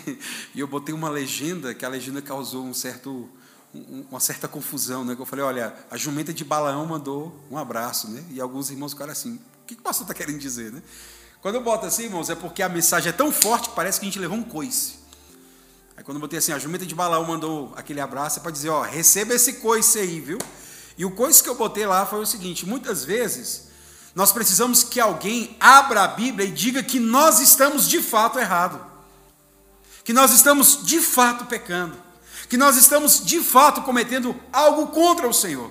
[0.53, 3.27] E eu botei uma legenda, que a legenda causou um certo,
[3.73, 5.15] um, uma certa confusão, né?
[5.15, 8.23] Que eu falei, olha, a jumenta de Balaão mandou um abraço, né?
[8.29, 10.83] E alguns irmãos ficaram assim, O que o pastor está querendo dizer, né?
[11.41, 14.05] Quando eu boto assim, irmãos, é porque a mensagem é tão forte que parece que
[14.05, 15.04] a gente levou um coice.
[15.97, 18.69] Aí quando eu botei assim, a jumenta de Balaão mandou aquele abraço, é para dizer,
[18.69, 20.37] ó, receba esse coice aí, viu?
[20.97, 23.65] E o coice que eu botei lá foi o seguinte, muitas vezes
[24.13, 28.79] nós precisamos que alguém abra a Bíblia e diga que nós estamos de fato errado.
[30.05, 31.97] Que nós estamos de fato pecando.
[32.47, 35.69] Que nós estamos de fato cometendo algo contra o Senhor.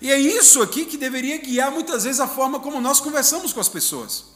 [0.00, 3.60] E é isso aqui que deveria guiar muitas vezes a forma como nós conversamos com
[3.60, 4.33] as pessoas.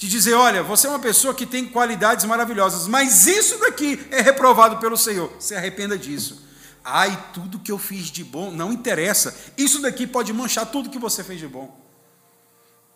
[0.00, 4.22] De dizer, olha, você é uma pessoa que tem qualidades maravilhosas, mas isso daqui é
[4.22, 5.30] reprovado pelo Senhor.
[5.38, 6.42] Se arrependa disso.
[6.82, 9.36] Ai, tudo que eu fiz de bom não interessa.
[9.58, 11.78] Isso daqui pode manchar tudo que você fez de bom.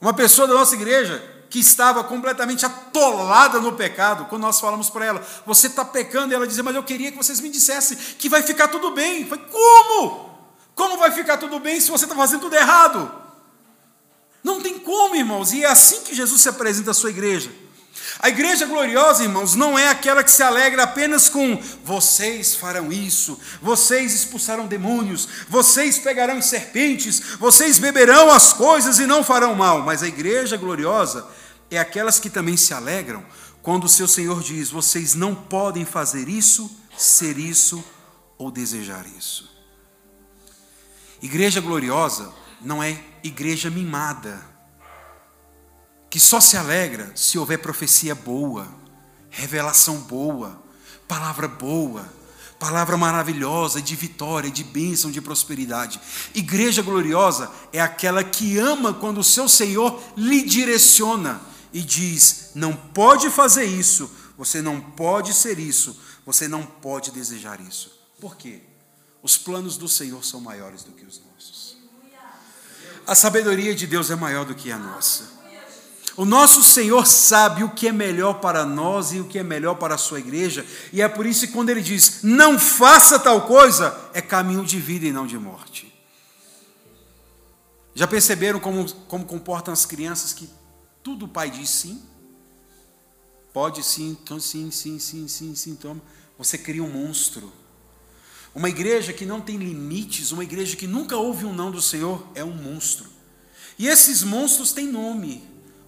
[0.00, 5.04] Uma pessoa da nossa igreja que estava completamente atolada no pecado, quando nós falamos para
[5.04, 8.30] ela, você está pecando, e ela dizia, mas eu queria que vocês me dissessem que
[8.30, 9.26] vai ficar tudo bem.
[9.26, 10.30] Foi como?
[10.74, 13.23] Como vai ficar tudo bem se você está fazendo tudo errado?
[14.44, 17.50] Não tem como, irmãos, e é assim que Jesus se apresenta à sua igreja.
[18.20, 23.40] A igreja gloriosa, irmãos, não é aquela que se alegra apenas com vocês farão isso,
[23.62, 29.82] vocês expulsarão demônios, vocês pegarão serpentes, vocês beberão as coisas e não farão mal.
[29.82, 31.26] Mas a igreja gloriosa
[31.70, 33.24] é aquelas que também se alegram
[33.62, 37.82] quando o seu Senhor diz: vocês não podem fazer isso, ser isso
[38.36, 39.50] ou desejar isso.
[41.22, 44.40] Igreja gloriosa não é igreja mimada,
[46.10, 48.68] que só se alegra se houver profecia boa,
[49.30, 50.62] revelação boa,
[51.06, 52.08] palavra boa,
[52.58, 56.00] palavra maravilhosa de vitória, de bênção, de prosperidade.
[56.34, 61.40] Igreja gloriosa é aquela que ama quando o seu Senhor lhe direciona
[61.72, 67.60] e diz: não pode fazer isso, você não pode ser isso, você não pode desejar
[67.60, 67.92] isso.
[68.20, 68.62] Por quê?
[69.22, 71.33] Os planos do Senhor são maiores do que os nossos.
[73.06, 75.34] A sabedoria de Deus é maior do que a nossa.
[76.16, 79.74] O nosso Senhor sabe o que é melhor para nós e o que é melhor
[79.74, 83.42] para a sua igreja, e é por isso que quando ele diz, não faça tal
[83.42, 85.92] coisa, é caminho de vida e não de morte.
[87.96, 90.48] Já perceberam como, como comportam as crianças que
[91.02, 92.02] tudo o pai diz sim?
[93.52, 96.00] Pode sim, então sim, sim, sim, sim, sim, toma.
[96.36, 97.52] Você cria um monstro.
[98.54, 102.24] Uma igreja que não tem limites, uma igreja que nunca ouve um não do Senhor,
[102.34, 103.06] é um monstro.
[103.76, 105.42] E esses monstros têm nome: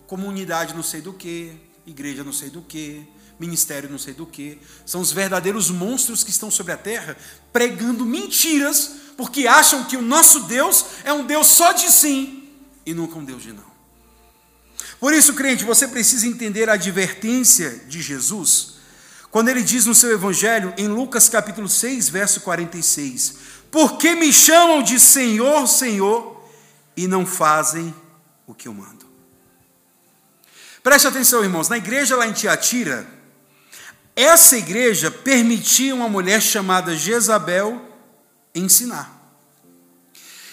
[0.07, 1.53] comunidade não sei do que,
[1.87, 3.07] igreja não sei do que,
[3.39, 4.59] ministério não sei do que.
[4.85, 7.17] São os verdadeiros monstros que estão sobre a terra
[7.53, 12.49] pregando mentiras, porque acham que o nosso Deus é um Deus só de sim
[12.85, 13.77] e nunca um Deus de não.
[14.99, 18.76] Por isso, crente, você precisa entender a advertência de Jesus
[19.37, 23.35] quando ele diz no seu evangelho, em Lucas capítulo 6, verso 46,
[23.71, 26.43] por que me chamam de Senhor, Senhor,
[26.97, 27.95] e não fazem
[28.47, 29.05] o que eu mando?
[30.83, 33.07] Preste atenção, irmãos, na igreja lá em Tiatira,
[34.17, 37.85] essa igreja permitia uma mulher chamada Jezabel
[38.55, 39.16] ensinar.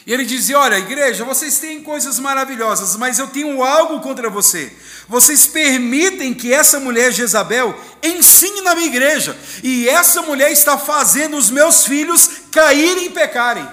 [0.05, 4.75] E ele dizia: Olha, igreja, vocês têm coisas maravilhosas, mas eu tenho algo contra você.
[5.07, 11.37] Vocês permitem que essa mulher Jezabel ensine na minha igreja, e essa mulher está fazendo
[11.37, 13.67] os meus filhos caírem e pecarem.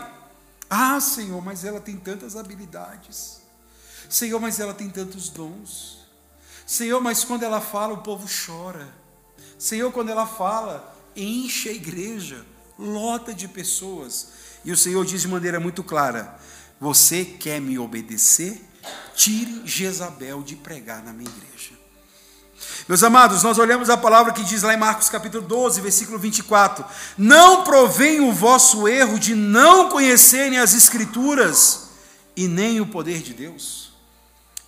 [0.69, 3.41] Ah, Senhor, mas ela tem tantas habilidades.
[4.09, 5.99] Senhor, mas ela tem tantos dons.
[6.65, 8.89] Senhor, mas quando ela fala, o povo chora.
[9.59, 12.47] Senhor, quando ela fala, enche a igreja,
[12.79, 14.29] lota de pessoas.
[14.65, 16.39] E o Senhor diz de maneira muito clara:
[16.81, 18.61] Você quer me obedecer?
[19.15, 21.73] Tire Jezabel de pregar na minha igreja.
[22.89, 26.85] Meus amados, nós olhamos a palavra que diz lá em Marcos capítulo 12, versículo 24:
[27.17, 31.91] Não provém o vosso erro de não conhecerem as Escrituras
[32.37, 33.93] e nem o poder de Deus.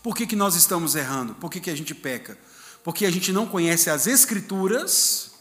[0.02, 1.34] Por que, que nós estamos errando?
[1.34, 2.36] Por que, que a gente peca?
[2.82, 5.31] Porque a gente não conhece as Escrituras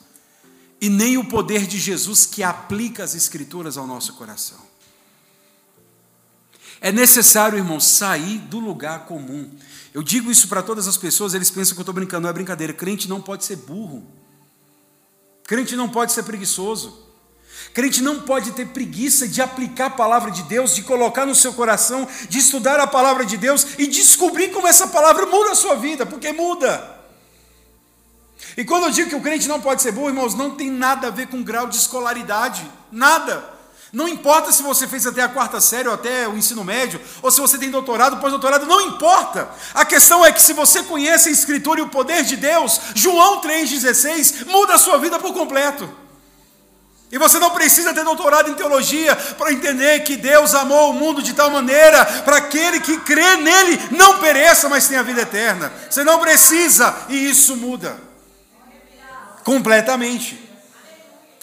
[0.81, 4.57] e nem o poder de Jesus que aplica as Escrituras ao nosso coração.
[6.81, 9.51] É necessário, irmão, sair do lugar comum.
[9.93, 12.33] Eu digo isso para todas as pessoas, eles pensam que eu estou brincando, não é
[12.33, 12.73] brincadeira.
[12.73, 14.03] Crente não pode ser burro.
[15.43, 17.07] Crente não pode ser preguiçoso.
[17.73, 21.53] Crente não pode ter preguiça de aplicar a palavra de Deus, de colocar no seu
[21.53, 25.75] coração, de estudar a palavra de Deus e descobrir como essa palavra muda a sua
[25.75, 27.00] vida, porque muda.
[28.57, 31.07] E quando eu digo que o crente não pode ser burro, irmãos, não tem nada
[31.07, 32.69] a ver com grau de escolaridade.
[32.91, 33.61] Nada.
[33.93, 37.29] Não importa se você fez até a quarta série ou até o ensino médio, ou
[37.29, 39.49] se você tem doutorado, pós-doutorado, não importa.
[39.73, 43.41] A questão é que se você conhece a Escritura e o poder de Deus, João
[43.41, 45.89] 3,16 muda a sua vida por completo.
[47.11, 51.21] E você não precisa ter doutorado em teologia para entender que Deus amou o mundo
[51.21, 55.73] de tal maneira para aquele que crê nele não pereça, mas tenha vida eterna.
[55.89, 58.11] Você não precisa, e isso muda
[59.43, 60.39] completamente.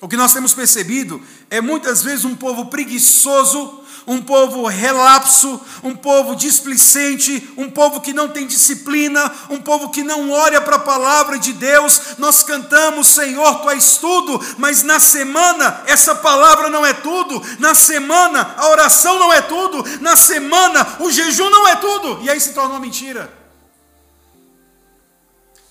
[0.00, 5.94] O que nós temos percebido é muitas vezes um povo preguiçoso um povo relapso, um
[5.94, 10.80] povo displicente, um povo que não tem disciplina, um povo que não olha para a
[10.80, 12.16] palavra de Deus.
[12.16, 17.74] Nós cantamos, Senhor, tu és tudo, mas na semana essa palavra não é tudo, na
[17.74, 22.40] semana a oração não é tudo, na semana o jejum não é tudo, e aí
[22.40, 23.37] se torna uma mentira.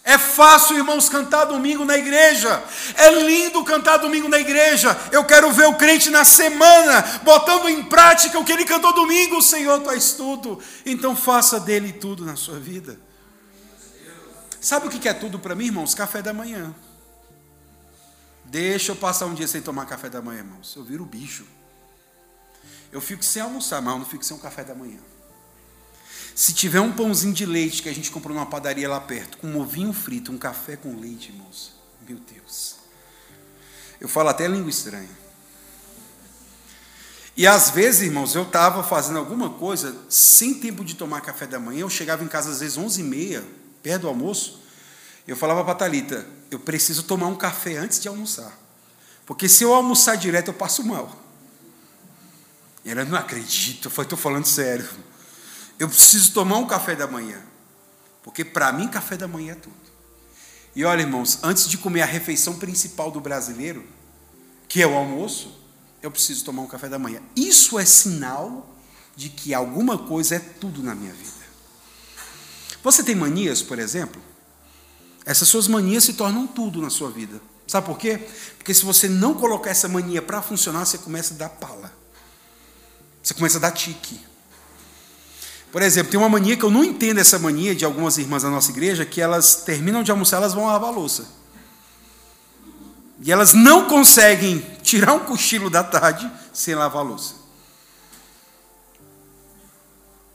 [0.07, 2.63] É fácil, irmãos, cantar domingo na igreja.
[2.95, 4.97] É lindo cantar domingo na igreja.
[5.11, 9.41] Eu quero ver o crente na semana, botando em prática o que ele cantou domingo.
[9.41, 10.63] Senhor, tu és tudo.
[10.85, 12.97] Então faça dele tudo na sua vida.
[14.61, 15.93] Sabe o que é tudo para mim, irmãos?
[15.93, 16.73] Café da manhã.
[18.45, 20.73] Deixa eu passar um dia sem tomar café da manhã, irmãos.
[20.77, 21.45] Eu viro bicho.
[22.93, 24.99] Eu fico sem almoçar, mas eu não fico sem um café da manhã.
[26.37, 29.47] Se tiver um pãozinho de leite que a gente comprou numa padaria lá perto, com
[29.47, 31.73] um ovinho frito, um café com leite, irmãos,
[32.07, 32.75] meu Deus.
[33.99, 35.09] Eu falo até língua estranha.
[37.35, 41.57] E às vezes, irmãos, eu estava fazendo alguma coisa sem tempo de tomar café da
[41.57, 41.79] manhã.
[41.79, 43.43] Eu chegava em casa às vezes 11 e meia,
[43.81, 44.61] perto do almoço.
[45.27, 48.55] Eu falava para a Thalita, eu preciso tomar um café antes de almoçar.
[49.25, 51.19] Porque se eu almoçar direto, eu passo mal.
[52.85, 54.87] E ela, não acredito, eu estou falando sério.
[55.79, 57.41] Eu preciso tomar um café da manhã.
[58.23, 59.75] Porque para mim, café da manhã é tudo.
[60.75, 63.85] E olha, irmãos, antes de comer a refeição principal do brasileiro,
[64.67, 65.59] que é o almoço,
[66.01, 67.21] eu preciso tomar um café da manhã.
[67.35, 68.75] Isso é sinal
[69.15, 71.31] de que alguma coisa é tudo na minha vida.
[72.83, 74.21] Você tem manias, por exemplo?
[75.25, 77.41] Essas suas manias se tornam tudo na sua vida.
[77.67, 78.27] Sabe por quê?
[78.57, 81.91] Porque se você não colocar essa mania para funcionar, você começa a dar pala.
[83.21, 84.19] Você começa a dar tique.
[85.71, 88.49] Por exemplo, tem uma mania que eu não entendo essa mania de algumas irmãs da
[88.49, 91.27] nossa igreja, que elas terminam de almoçar, elas vão lavar a louça.
[93.21, 97.35] E elas não conseguem tirar um cochilo da tarde sem lavar a louça.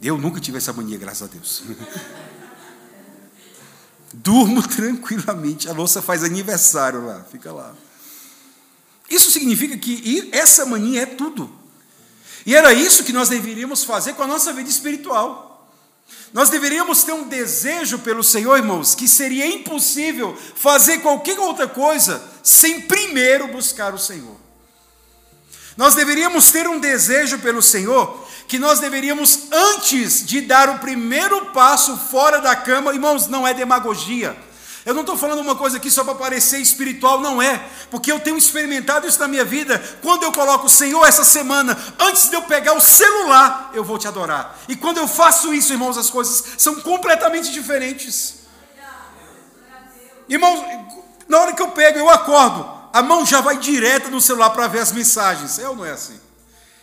[0.00, 1.62] Eu nunca tive essa mania, graças a Deus.
[4.12, 7.74] Durmo tranquilamente, a louça faz aniversário lá, fica lá.
[9.08, 11.62] Isso significa que essa mania é tudo.
[12.44, 15.70] E era isso que nós deveríamos fazer com a nossa vida espiritual.
[16.33, 22.22] Nós deveríamos ter um desejo pelo Senhor, irmãos, que seria impossível fazer qualquer outra coisa
[22.42, 24.37] sem primeiro buscar o Senhor.
[25.76, 31.46] Nós deveríamos ter um desejo pelo Senhor, que nós deveríamos, antes de dar o primeiro
[31.46, 34.37] passo fora da cama, irmãos, não é demagogia
[34.84, 38.18] eu não estou falando uma coisa aqui só para parecer espiritual, não é, porque eu
[38.18, 39.78] tenho experimentado isso na minha vida.
[40.02, 43.98] Quando eu coloco o Senhor essa semana, antes de eu pegar o celular, eu vou
[43.98, 44.58] te adorar.
[44.68, 48.42] E quando eu faço isso, irmãos, as coisas são completamente diferentes.
[50.28, 50.64] Irmãos,
[51.28, 54.66] na hora que eu pego, eu acordo, a mão já vai direto no celular para
[54.66, 55.58] ver as mensagens.
[55.58, 56.18] É ou não é assim?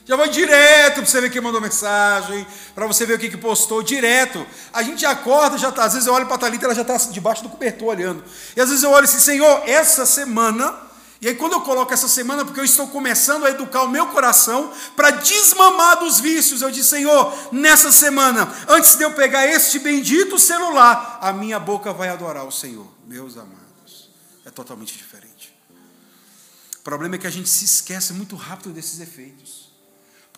[0.09, 3.37] Já vai direto para você ver quem mandou mensagem, para você ver o que, que
[3.37, 4.43] postou, direto.
[4.73, 6.97] A gente acorda, já tá, às vezes eu olho para a Thalita, ela já está
[6.97, 8.23] debaixo do cobertor olhando.
[8.57, 10.75] E às vezes eu olho assim, Senhor, essa semana,
[11.21, 14.07] e aí quando eu coloco essa semana, porque eu estou começando a educar o meu
[14.07, 19.77] coração para desmamar dos vícios, eu disse, Senhor, nessa semana, antes de eu pegar este
[19.77, 22.87] bendito celular, a minha boca vai adorar o Senhor.
[23.05, 24.09] Meus amados,
[24.43, 25.55] é totalmente diferente.
[26.79, 29.68] O problema é que a gente se esquece muito rápido desses efeitos.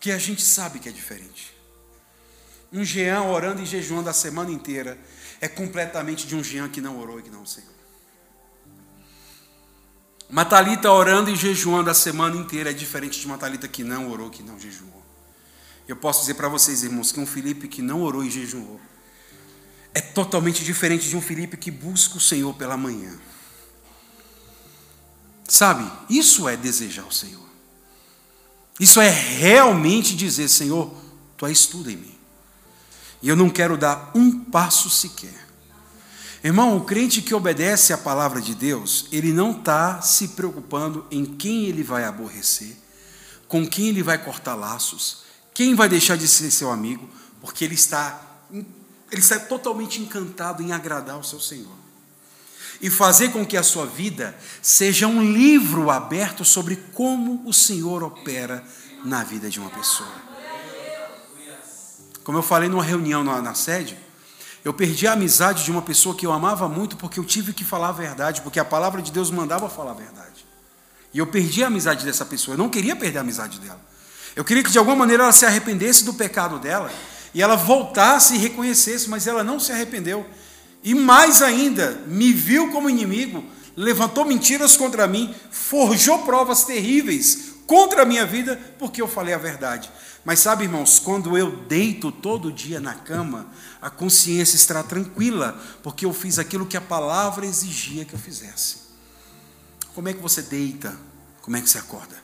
[0.02, 1.56] Porque a gente sabe que é diferente.
[2.74, 4.98] Um Jean orando e jejuando a semana inteira
[5.40, 7.70] é completamente de um Jean que não orou e que não Senhor.
[10.28, 14.10] Uma Talita orando e jejuando a semana inteira é diferente de uma Talita que não
[14.10, 15.06] orou, que não jejuou.
[15.88, 18.82] Eu posso dizer para vocês, irmãos, que um Felipe que não orou e jejuou
[19.94, 23.20] é totalmente diferente de um Felipe que busca o Senhor pela manhã.
[25.48, 25.88] Sabe?
[26.10, 27.51] Isso é desejar o Senhor.
[28.82, 30.92] Isso é realmente dizer: Senhor,
[31.38, 32.16] tu és tudo em mim.
[33.22, 35.48] E eu não quero dar um passo sequer.
[36.44, 41.24] Irmão, o crente que obedece à palavra de Deus, ele não está se preocupando em
[41.24, 42.76] quem ele vai aborrecer,
[43.48, 47.08] com quem ele vai cortar laços, quem vai deixar de ser seu amigo,
[47.40, 48.20] porque ele está,
[48.52, 48.66] ele
[49.12, 51.81] está totalmente encantado em agradar o seu Senhor.
[52.82, 58.04] E fazer com que a sua vida seja um livro aberto sobre como o Senhor
[58.04, 58.64] opera
[59.06, 60.10] na vida de uma pessoa.
[62.24, 63.98] Como eu falei numa reunião na, na sede,
[64.64, 67.64] eu perdi a amizade de uma pessoa que eu amava muito porque eu tive que
[67.64, 70.46] falar a verdade, porque a palavra de Deus mandava falar a verdade.
[71.14, 72.54] E eu perdi a amizade dessa pessoa.
[72.54, 73.80] Eu não queria perder a amizade dela.
[74.36, 76.92] Eu queria que de alguma maneira ela se arrependesse do pecado dela
[77.34, 80.26] e ela voltasse e reconhecesse, mas ela não se arrependeu.
[80.84, 83.44] E mais ainda, me viu como inimigo,
[83.76, 89.38] levantou mentiras contra mim, forjou provas terríveis contra a minha vida, porque eu falei a
[89.38, 89.90] verdade.
[90.26, 93.48] Mas sabe, irmãos, quando eu deito todo dia na cama,
[93.82, 98.78] a consciência está tranquila, porque eu fiz aquilo que a palavra exigia que eu fizesse.
[99.96, 100.96] Como é que você deita?
[101.42, 102.16] Como é que você acorda?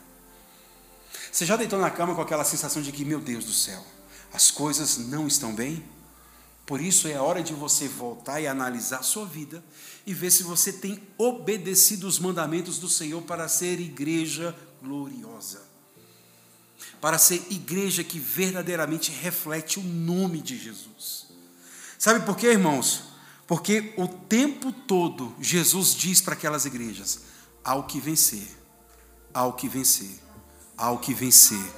[1.31, 3.83] Você já deitou na cama com aquela sensação de que, meu Deus do céu,
[4.33, 5.83] as coisas não estão bem?
[6.67, 9.63] Por isso é hora de você voltar e analisar a sua vida
[10.05, 14.53] e ver se você tem obedecido os mandamentos do Senhor para ser igreja
[14.83, 15.65] gloriosa.
[16.99, 21.27] Para ser igreja que verdadeiramente reflete o nome de Jesus.
[21.97, 23.03] Sabe por quê, irmãos?
[23.47, 27.21] Porque o tempo todo Jesus diz para aquelas igrejas:
[27.63, 28.45] ao que vencer,
[29.33, 30.19] ao que vencer,
[30.75, 31.73] ao que vencer,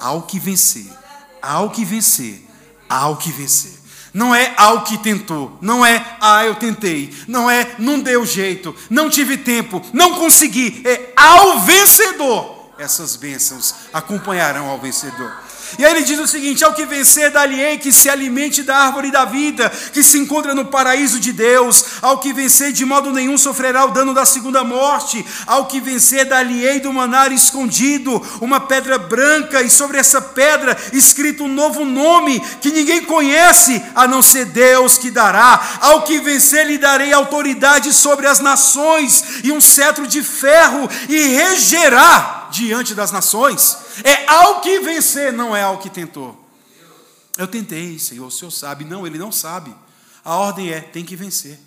[0.00, 0.92] ao que vencer,
[1.40, 2.44] ao que vencer,
[2.88, 3.81] ao que vencer.
[4.12, 8.74] Não é ao que tentou, não é ah, eu tentei, não é não deu jeito,
[8.90, 12.70] não tive tempo, não consegui, é ao vencedor.
[12.78, 15.32] Essas bênçãos acompanharão ao vencedor.
[15.78, 19.10] E aí ele diz o seguinte: ao que vencer, dali que se alimente da árvore
[19.10, 21.84] da vida, que se encontra no paraíso de Deus.
[22.02, 25.24] Ao que vencer, de modo nenhum sofrerá o dano da segunda morte.
[25.46, 31.44] Ao que vencer, dali do manar escondido, uma pedra branca, e sobre essa pedra escrito
[31.44, 35.78] um novo nome, que ninguém conhece, a não ser Deus que dará.
[35.80, 41.28] Ao que vencer, lhe darei autoridade sobre as nações, e um cetro de ferro, e
[41.28, 43.81] regerá diante das nações.
[44.04, 46.38] É ao que vencer, não é ao que tentou.
[47.36, 48.84] Eu tentei, Senhor, o Senhor sabe.
[48.84, 49.74] Não, ele não sabe.
[50.24, 51.58] A ordem é: tem que vencer.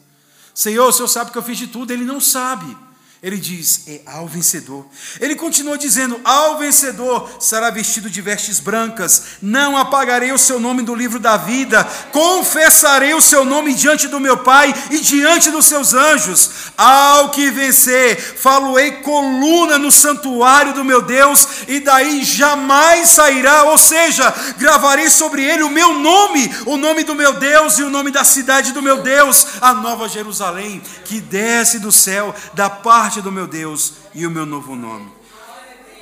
[0.53, 2.77] Senhor, o Senhor sabe que eu fiz de tudo, ele não sabe.
[3.25, 4.85] Ele diz: é ao vencedor.
[5.19, 10.83] Ele continua dizendo: ao vencedor será vestido de vestes brancas, não apagarei o seu nome
[10.83, 15.65] do livro da vida, confessarei o seu nome diante do meu Pai e diante dos
[15.65, 16.51] seus anjos.
[16.77, 23.77] Ao que vencer, faloei coluna no santuário do meu Deus, e daí jamais sairá, ou
[23.79, 28.11] seja, gravarei sobre ele o meu nome, o nome do meu Deus e o nome
[28.11, 33.21] da cidade do meu Deus, a nova Jerusalém, que desce do céu da parte parte
[33.21, 35.09] do meu Deus e o meu novo nome.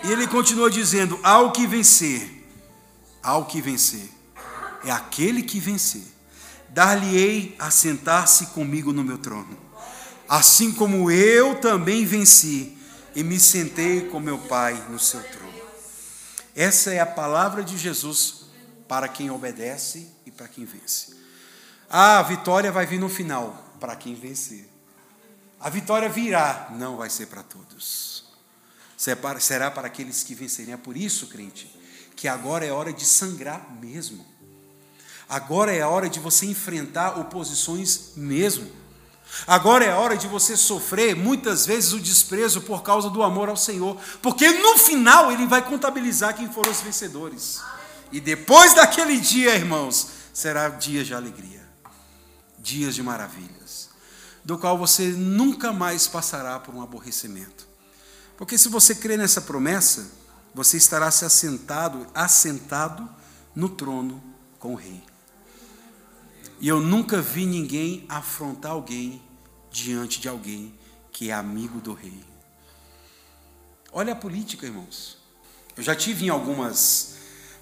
[0.04, 2.48] E ele continua dizendo: ao que vencer,
[3.22, 4.10] ao que vencer,
[4.84, 6.04] é aquele que vencer,
[6.70, 9.58] dar-lhe-ei a sentar-se comigo no meu trono,
[10.28, 12.78] assim como eu também venci
[13.16, 15.54] e me sentei com meu Pai no seu trono.
[16.56, 18.46] Essa é a palavra de Jesus
[18.88, 21.16] para quem obedece e para quem vence.
[21.90, 24.73] Ah, a vitória vai vir no final para quem vencer.
[25.64, 28.26] A vitória virá, não vai ser para todos.
[28.98, 30.74] Será para aqueles que vencerem.
[30.74, 31.74] É por isso, crente,
[32.18, 34.26] que agora é hora de sangrar mesmo.
[35.30, 38.70] Agora é a hora de você enfrentar oposições mesmo.
[39.48, 43.48] Agora é a hora de você sofrer muitas vezes o desprezo por causa do amor
[43.48, 47.62] ao Senhor, porque no final ele vai contabilizar quem foram os vencedores.
[48.12, 51.66] E depois daquele dia, irmãos, será dias de alegria,
[52.60, 53.83] dias de maravilhas
[54.44, 57.68] do qual você nunca mais passará por um aborrecimento.
[58.38, 60.12] Porque se você crê nessa promessa,
[60.54, 63.10] você estará se assentado, assentado
[63.56, 64.22] no trono
[64.60, 65.04] com o rei.
[66.60, 69.22] E eu nunca vi ninguém afrontar alguém
[69.72, 70.74] diante de alguém
[71.12, 72.24] que é amigo do rei.
[73.92, 75.18] Olha a política, irmãos.
[75.76, 77.16] Eu já tive em algumas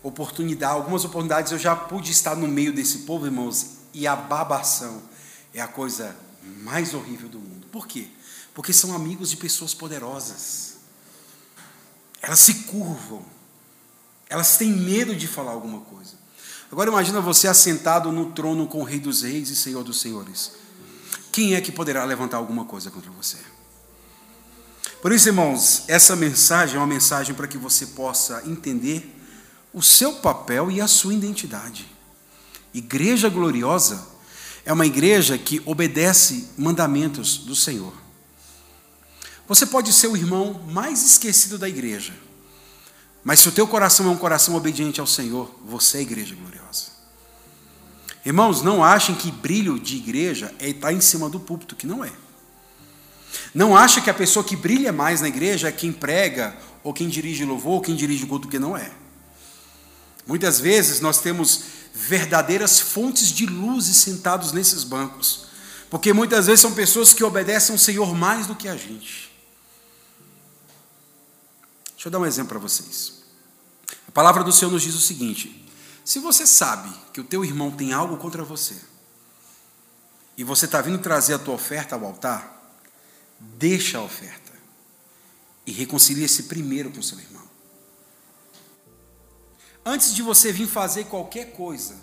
[0.03, 5.01] oportunidades, algumas oportunidades eu já pude estar no meio desse povo, irmãos, e a babação
[5.53, 6.15] é a coisa
[6.63, 7.67] mais horrível do mundo.
[7.71, 8.07] Por quê?
[8.53, 10.77] Porque são amigos de pessoas poderosas.
[12.21, 13.25] Elas se curvam.
[14.29, 16.13] Elas têm medo de falar alguma coisa.
[16.71, 20.53] Agora imagina você assentado no trono com o Rei dos Reis e Senhor dos Senhores.
[21.31, 23.37] Quem é que poderá levantar alguma coisa contra você?
[25.01, 29.17] Por isso, irmãos, essa mensagem é uma mensagem para que você possa entender
[29.73, 31.87] o seu papel e a sua identidade.
[32.73, 34.10] Igreja gloriosa
[34.65, 37.93] é uma igreja que obedece mandamentos do Senhor.
[39.47, 42.13] Você pode ser o irmão mais esquecido da igreja,
[43.23, 46.91] mas se o teu coração é um coração obediente ao Senhor, você é igreja gloriosa.
[48.25, 52.05] Irmãos, não achem que brilho de igreja é estar em cima do púlpito, que não
[52.05, 52.11] é.
[53.53, 57.09] Não acha que a pessoa que brilha mais na igreja é quem prega, ou quem
[57.09, 58.91] dirige louvor, ou quem dirige culto, que não é.
[60.25, 65.47] Muitas vezes nós temos verdadeiras fontes de luzes sentados nesses bancos.
[65.89, 69.31] Porque muitas vezes são pessoas que obedecem ao Senhor mais do que a gente.
[71.93, 73.21] Deixa eu dar um exemplo para vocês.
[74.07, 75.69] A palavra do Senhor nos diz o seguinte:
[76.03, 78.75] se você sabe que o teu irmão tem algo contra você,
[80.37, 82.73] e você está vindo trazer a tua oferta ao altar,
[83.39, 84.51] deixa a oferta
[85.65, 87.50] e reconcilie-se primeiro com seu irmão.
[89.85, 91.95] Antes de você vir fazer qualquer coisa,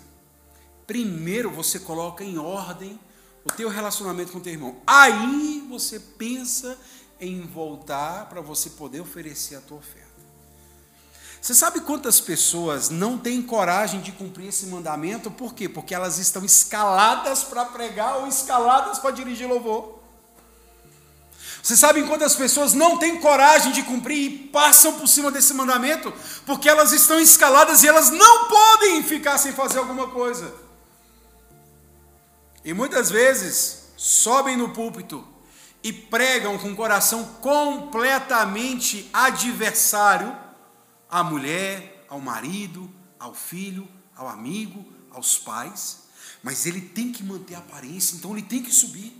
[0.85, 2.99] primeiro você coloca em ordem
[3.45, 4.75] o teu relacionamento com o teu irmão.
[4.85, 6.77] Aí você pensa
[7.21, 10.09] em voltar para você poder oferecer a tua oferta.
[11.41, 15.31] Você sabe quantas pessoas não têm coragem de cumprir esse mandamento?
[15.31, 15.69] Por quê?
[15.69, 19.98] Porque elas estão escaladas para pregar ou escaladas para dirigir louvor.
[21.61, 26.13] Você sabe quantas pessoas não têm coragem de cumprir e passam por cima desse mandamento?
[26.45, 30.53] Porque elas estão escaladas e elas não podem ficar sem fazer alguma coisa.
[32.63, 35.27] E muitas vezes sobem no púlpito
[35.83, 40.35] e pregam com o coração completamente adversário
[41.09, 42.89] à mulher, ao marido,
[43.19, 46.03] ao filho, ao amigo, aos pais,
[46.43, 49.18] mas ele tem que manter a aparência, então ele tem que subir.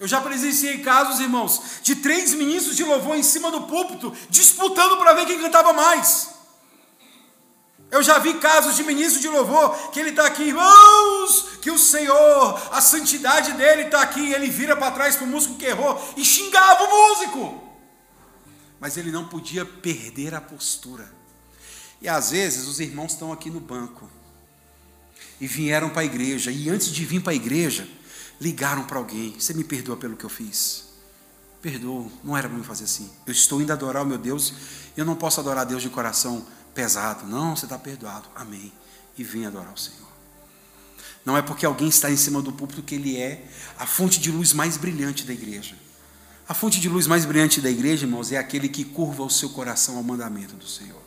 [0.00, 4.96] Eu já presenciei casos, irmãos, de três ministros de louvor em cima do púlpito, disputando
[4.96, 6.30] para ver quem cantava mais.
[7.90, 11.78] Eu já vi casos de ministro de louvor que ele está aqui, irmãos, que o
[11.78, 16.00] Senhor, a santidade dele está aqui, ele vira para trás para o músico que errou
[16.16, 17.62] e xingava o músico.
[18.80, 21.12] Mas ele não podia perder a postura.
[22.00, 24.08] E às vezes os irmãos estão aqui no banco
[25.38, 27.86] e vieram para a igreja, e antes de vir para a igreja,
[28.40, 30.84] ligaram para alguém: Você me perdoa pelo que eu fiz?
[31.60, 33.10] Perdoa, não era para me fazer assim.
[33.26, 34.54] Eu estou indo adorar o meu Deus,
[34.96, 37.26] eu não posso adorar Deus de coração pesado.
[37.26, 38.28] Não, você está perdoado.
[38.34, 38.72] Amém.
[39.18, 40.08] E vem adorar o Senhor.
[41.24, 43.46] Não é porque alguém está em cima do púlpito que ele é
[43.78, 45.76] a fonte de luz mais brilhante da igreja.
[46.48, 49.50] A fonte de luz mais brilhante da igreja, irmãos, é aquele que curva o seu
[49.50, 51.00] coração ao mandamento do Senhor.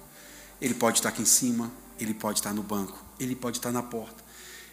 [0.62, 3.84] Ele pode estar aqui em cima, ele pode estar no banco, ele pode estar na
[3.84, 4.24] porta,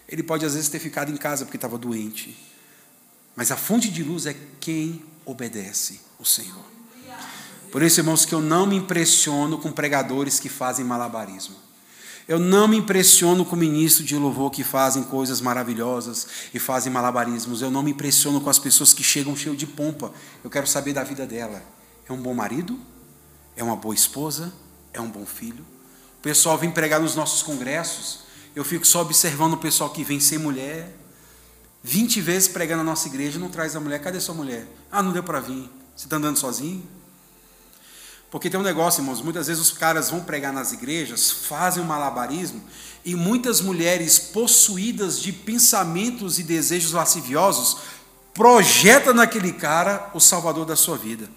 [0.07, 2.39] ele pode às vezes ter ficado em casa porque estava doente.
[3.41, 6.63] Mas a fonte de luz é quem obedece o Senhor.
[7.73, 11.57] Por isso, irmãos, que eu não me impressiono com pregadores que fazem malabarismo.
[12.29, 17.63] Eu não me impressiono com ministros de louvor que fazem coisas maravilhosas e fazem malabarismos.
[17.63, 20.13] Eu não me impressiono com as pessoas que chegam cheio de pompa.
[20.45, 21.63] Eu quero saber da vida dela.
[22.07, 22.79] É um bom marido?
[23.57, 24.53] É uma boa esposa?
[24.93, 25.65] É um bom filho?
[26.19, 28.19] O pessoal vem pregar nos nossos congressos.
[28.55, 31.00] Eu fico só observando o pessoal que vem sem mulher.
[31.83, 34.01] 20 vezes pregando na nossa igreja, não traz a mulher.
[34.01, 34.67] Cadê sua mulher?
[34.91, 35.71] Ah, não deu para vir.
[35.97, 36.83] Você está andando sozinho?
[38.31, 41.87] Porque tem um negócio, irmãos, muitas vezes os caras vão pregar nas igrejas, fazem um
[41.87, 42.63] malabarismo,
[43.05, 47.79] e muitas mulheres possuídas de pensamentos e desejos lasciviosos
[48.33, 51.29] projetam naquele cara o salvador da sua vida.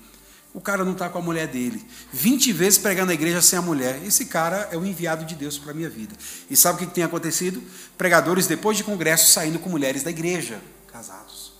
[0.53, 1.83] O cara não está com a mulher dele.
[2.11, 3.99] 20 vezes pregando na igreja sem a mulher.
[4.05, 6.15] Esse cara é o enviado de Deus para a minha vida.
[6.49, 7.61] E sabe o que tem acontecido?
[7.97, 11.53] Pregadores, depois de congresso, saindo com mulheres da igreja, casados.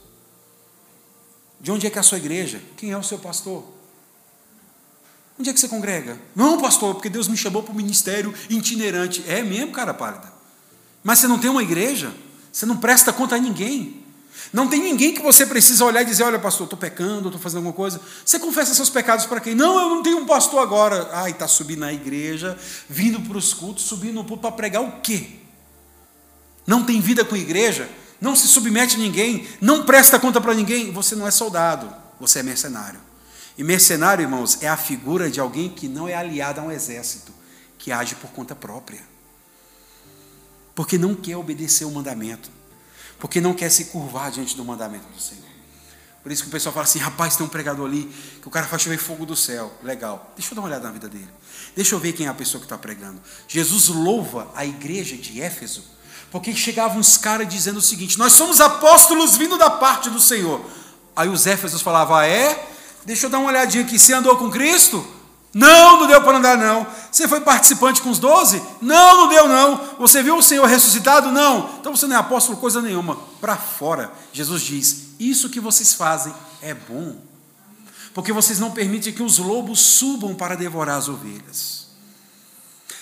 [1.59, 2.61] De onde é que é a sua igreja?
[2.77, 3.65] Quem é o seu pastor?
[5.39, 6.19] Onde é que você congrega?
[6.35, 9.23] Não, pastor, porque Deus me chamou para o ministério itinerante.
[9.27, 10.31] É mesmo, cara pálida.
[11.03, 12.13] Mas você não tem uma igreja?
[12.51, 14.02] Você não presta conta a ninguém.
[14.51, 17.57] Não tem ninguém que você precisa olhar e dizer: Olha, pastor, estou pecando, estou fazendo
[17.57, 17.99] alguma coisa.
[18.25, 19.55] Você confessa seus pecados para quem?
[19.55, 21.09] Não, eu não tenho um pastor agora.
[21.13, 22.57] Ai, está subindo na igreja,
[22.89, 25.39] vindo para os cultos, subindo no para pregar o quê?
[26.65, 27.89] Não tem vida com igreja?
[28.19, 29.47] Não se submete a ninguém?
[29.59, 30.91] Não presta conta para ninguém?
[30.91, 32.99] Você não é soldado, você é mercenário.
[33.57, 37.33] E mercenário, irmãos, é a figura de alguém que não é aliado a um exército,
[37.77, 39.01] que age por conta própria.
[40.73, 42.49] Porque não quer obedecer o mandamento.
[43.23, 45.45] Porque não quer se curvar diante do mandamento do Senhor.
[46.21, 48.67] Por isso que o pessoal fala assim: rapaz, tem um pregador ali, que o cara
[48.67, 49.71] faz chover fogo do céu.
[49.81, 50.33] Legal.
[50.35, 51.29] Deixa eu dar uma olhada na vida dele.
[51.73, 53.21] Deixa eu ver quem é a pessoa que está pregando.
[53.47, 55.85] Jesus louva a igreja de Éfeso,
[56.31, 60.59] porque chegavam uns caras dizendo o seguinte: Nós somos apóstolos vindo da parte do Senhor.
[61.15, 62.67] Aí os Éfesos falavam: ah, É?
[63.05, 63.97] Deixa eu dar uma olhadinha aqui.
[63.97, 65.01] Você andou com Cristo?
[65.53, 66.87] Não, não deu para andar, não.
[67.11, 68.61] Você foi participante com os doze?
[68.81, 69.97] Não, não deu, não.
[69.99, 71.31] Você viu o Senhor ressuscitado?
[71.31, 71.69] Não.
[71.79, 73.15] Então você não é apóstolo coisa nenhuma.
[73.39, 77.15] Para fora, Jesus diz: Isso que vocês fazem é bom.
[78.13, 81.87] Porque vocês não permitem que os lobos subam para devorar as ovelhas.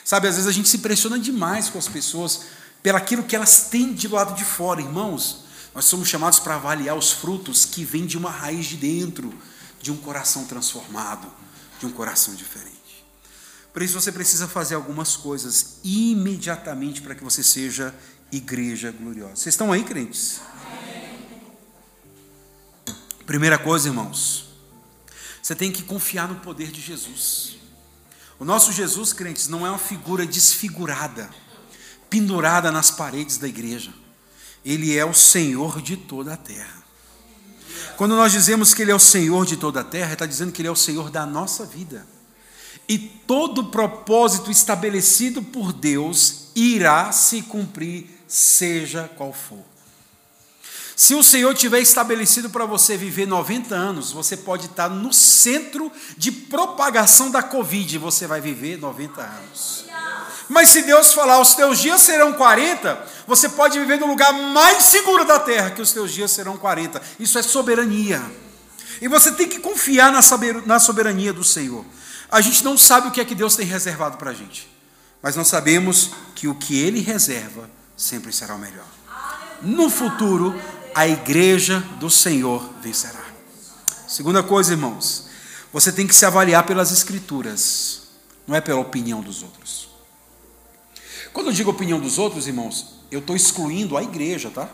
[0.03, 2.41] Sabe, às vezes a gente se impressiona demais com as pessoas
[2.83, 5.45] pelaquilo que elas têm de lado de fora, irmãos.
[5.73, 9.33] Nós somos chamados para avaliar os frutos que vêm de uma raiz de dentro
[9.81, 11.27] de um coração transformado,
[11.81, 13.03] de um coração diferente.
[13.73, 17.93] Por isso você precisa fazer algumas coisas imediatamente para que você seja
[18.31, 19.35] igreja gloriosa.
[19.37, 20.39] Vocês estão aí, crentes?
[23.25, 24.49] Primeira coisa, irmãos,
[25.41, 27.57] você tem que confiar no poder de Jesus.
[28.37, 31.29] O nosso Jesus, crentes, não é uma figura desfigurada,
[32.09, 33.91] pendurada nas paredes da igreja.
[34.63, 36.80] Ele é o Senhor de toda a terra.
[38.01, 40.59] Quando nós dizemos que Ele é o Senhor de toda a terra, está dizendo que
[40.59, 42.03] Ele é o Senhor da nossa vida.
[42.89, 49.63] E todo propósito estabelecido por Deus irá se cumprir, seja qual for.
[50.95, 55.91] Se o Senhor tiver estabelecido para você viver 90 anos, você pode estar no centro
[56.17, 59.85] de propagação da Covid, você vai viver 90 anos.
[60.51, 64.83] Mas se Deus falar, os teus dias serão 40, você pode viver no lugar mais
[64.83, 67.01] seguro da terra, que os teus dias serão 40.
[67.17, 68.21] Isso é soberania.
[69.01, 71.85] E você tem que confiar na soberania do Senhor.
[72.29, 74.69] A gente não sabe o que é que Deus tem reservado para a gente,
[75.21, 78.85] mas nós sabemos que o que Ele reserva sempre será o melhor.
[79.61, 80.53] No futuro,
[80.93, 83.23] a igreja do Senhor vencerá.
[84.05, 85.29] Segunda coisa, irmãos,
[85.71, 88.01] você tem que se avaliar pelas Escrituras,
[88.45, 89.90] não é pela opinião dos outros.
[91.33, 94.67] Quando eu digo opinião dos outros, irmãos, eu estou excluindo a igreja, tá?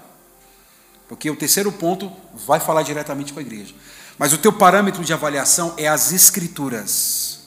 [1.07, 2.11] Porque o terceiro ponto
[2.45, 3.73] vai falar diretamente com a igreja.
[4.17, 7.39] Mas o teu parâmetro de avaliação é as escrituras.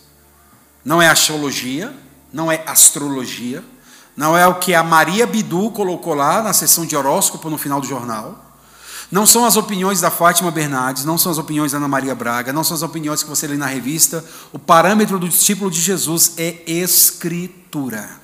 [0.85, 1.93] Não é astrologia,
[2.33, 3.63] não é astrologia,
[4.17, 7.81] não é o que a Maria Bidu colocou lá na sessão de horóscopo no final
[7.81, 8.47] do jornal.
[9.11, 12.53] Não são as opiniões da Fátima Bernardes, não são as opiniões da Ana Maria Braga,
[12.53, 14.25] não são as opiniões que você lê na revista.
[14.53, 18.21] O parâmetro do discípulo de Jesus é escritura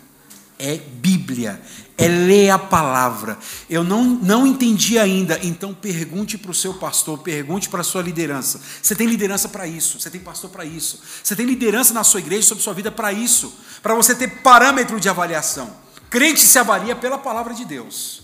[0.59, 1.61] é Bíblia,
[1.96, 3.38] é ler a palavra.
[3.68, 8.02] Eu não, não entendi ainda, então pergunte para o seu pastor, pergunte para a sua
[8.02, 8.61] liderança.
[8.82, 12.20] Você tem liderança para isso, você tem pastor para isso, você tem liderança na sua
[12.20, 15.70] igreja sobre sua vida para isso, para você ter parâmetro de avaliação.
[16.09, 18.22] Crente se avalia pela palavra de Deus,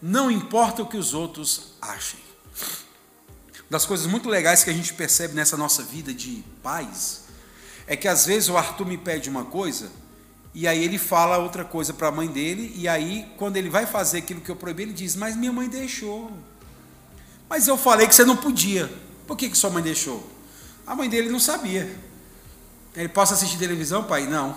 [0.00, 2.20] não importa o que os outros achem.
[3.68, 7.24] Uma das coisas muito legais que a gente percebe nessa nossa vida de pais
[7.86, 9.90] é que às vezes o Arthur me pede uma coisa
[10.58, 13.84] e aí ele fala outra coisa para a mãe dele, e aí quando ele vai
[13.84, 16.32] fazer aquilo que eu proibi, ele diz: "Mas minha mãe deixou".
[17.46, 18.90] Mas eu falei que você não podia.
[19.26, 20.26] Por que que sua mãe deixou?
[20.86, 21.94] A mãe dele não sabia.
[22.94, 24.26] Ele possa assistir televisão, pai?
[24.26, 24.56] Não.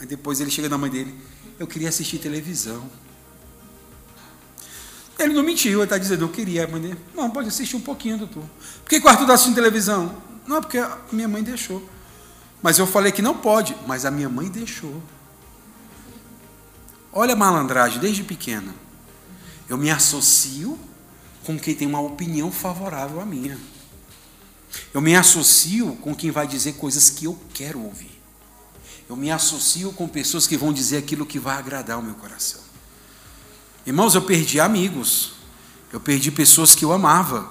[0.00, 1.14] Aí depois ele chega na mãe dele:
[1.58, 2.82] "Eu queria assistir televisão".
[5.18, 6.66] Ele não mentiu, ele está dizendo, eu queria.
[6.66, 8.44] Mãe dele, não, pode assistir um pouquinho, doutor.
[8.82, 10.16] Por que o Arthur está assistindo televisão?
[10.46, 11.86] Não, porque a minha mãe deixou.
[12.62, 15.02] Mas eu falei que não pode, mas a minha mãe deixou.
[17.18, 18.74] Olha a malandragem desde pequena.
[19.66, 20.78] Eu me associo
[21.46, 23.58] com quem tem uma opinião favorável à minha.
[24.92, 28.20] Eu me associo com quem vai dizer coisas que eu quero ouvir.
[29.08, 32.60] Eu me associo com pessoas que vão dizer aquilo que vai agradar o meu coração.
[33.86, 35.32] Irmãos, eu perdi amigos.
[35.90, 37.50] Eu perdi pessoas que eu amava.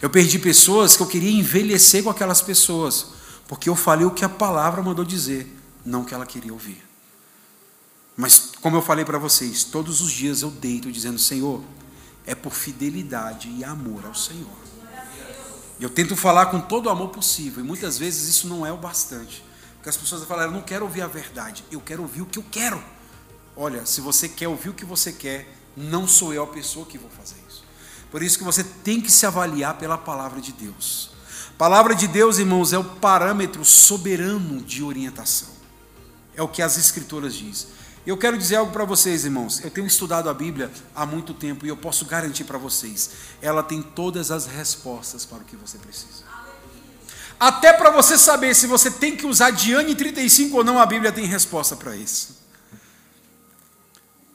[0.00, 3.08] Eu perdi pessoas que eu queria envelhecer com aquelas pessoas,
[3.46, 6.93] porque eu falei o que a palavra mandou dizer, não o que ela queria ouvir.
[8.16, 11.62] Mas, como eu falei para vocês, todos os dias eu deito dizendo: Senhor,
[12.26, 14.64] é por fidelidade e amor ao Senhor.
[15.80, 18.76] Eu tento falar com todo o amor possível, e muitas vezes isso não é o
[18.76, 19.44] bastante.
[19.74, 22.38] Porque as pessoas falam: Eu não quero ouvir a verdade, eu quero ouvir o que
[22.38, 22.82] eu quero.
[23.56, 26.98] Olha, se você quer ouvir o que você quer, não sou eu a pessoa que
[26.98, 27.64] vou fazer isso.
[28.10, 31.10] Por isso que você tem que se avaliar pela palavra de Deus.
[31.58, 35.48] Palavra de Deus, irmãos, é o parâmetro soberano de orientação.
[36.34, 37.68] É o que as Escrituras dizem.
[38.06, 39.64] Eu quero dizer algo para vocês, irmãos.
[39.64, 43.62] Eu tenho estudado a Bíblia há muito tempo e eu posso garantir para vocês: ela
[43.62, 46.24] tem todas as respostas para o que você precisa.
[47.40, 51.12] Até para você saber se você tem que usar Diane 35 ou não, a Bíblia
[51.12, 52.44] tem resposta para isso.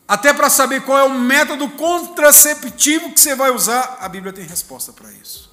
[0.07, 4.43] Até para saber qual é o método contraceptivo que você vai usar, a Bíblia tem
[4.43, 5.51] resposta para isso.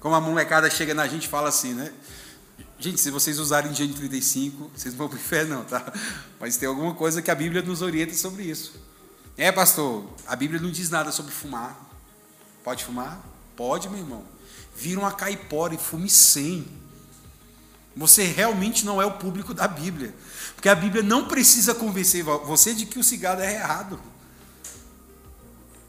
[0.00, 1.92] Como a molecada chega na gente e fala assim, né?
[2.82, 5.92] Gente, se vocês usarem de 35, vocês não vão para o inferno, não, tá?
[6.40, 8.74] Mas tem alguma coisa que a Bíblia nos orienta sobre isso.
[9.36, 11.80] É, pastor, a Bíblia não diz nada sobre fumar.
[12.64, 13.24] Pode fumar?
[13.54, 14.24] Pode, meu irmão.
[14.76, 16.66] Vira uma caipora e fume sem.
[17.96, 20.12] Você realmente não é o público da Bíblia.
[20.56, 24.00] Porque a Bíblia não precisa convencer você de que o cigarro é errado.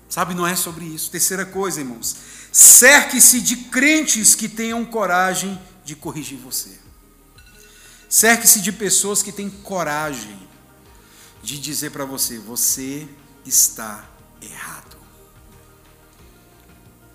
[0.07, 1.09] Sabe, não é sobre isso.
[1.09, 2.15] Terceira coisa, irmãos.
[2.51, 6.82] Cerque-se de crentes que tenham coragem de corrigir você.
[8.14, 10.38] Cerque-se de pessoas que têm coragem
[11.41, 13.07] de dizer para você: você
[13.43, 14.07] está
[14.39, 14.97] errado.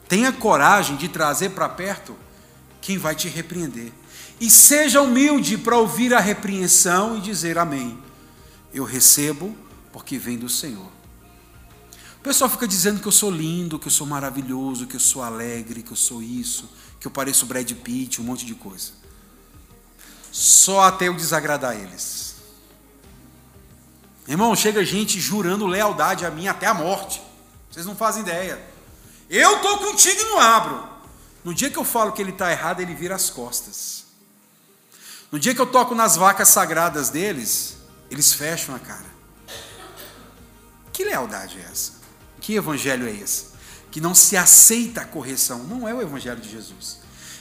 [0.09, 2.17] Tenha coragem de trazer para perto
[2.81, 3.93] quem vai te repreender.
[4.41, 7.97] E seja humilde para ouvir a repreensão e dizer amém.
[8.75, 9.57] Eu recebo
[9.93, 10.91] porque vem do Senhor.
[12.19, 15.23] O pessoal fica dizendo que eu sou lindo, que eu sou maravilhoso, que eu sou
[15.23, 16.69] alegre, que eu sou isso,
[16.99, 18.98] que eu pareço Brad Pitt, um monte de coisa.
[20.31, 22.37] Só até eu desagradar eles.
[24.27, 27.23] Irmão, chega gente jurando lealdade a mim até a morte.
[27.71, 28.63] Vocês não fazem ideia.
[29.31, 30.89] Eu estou contigo e não abro.
[31.43, 34.05] No dia que eu falo que ele está errado, ele vira as costas.
[35.33, 37.79] No dia que eu toco nas vacas sagradas deles,
[38.11, 39.07] eles fecham a cara.
[40.93, 41.93] Que lealdade é essa?
[42.41, 43.47] Que evangelho é esse?
[43.91, 45.63] Que não se aceita a correção.
[45.65, 46.99] Não é o evangelho de Jesus.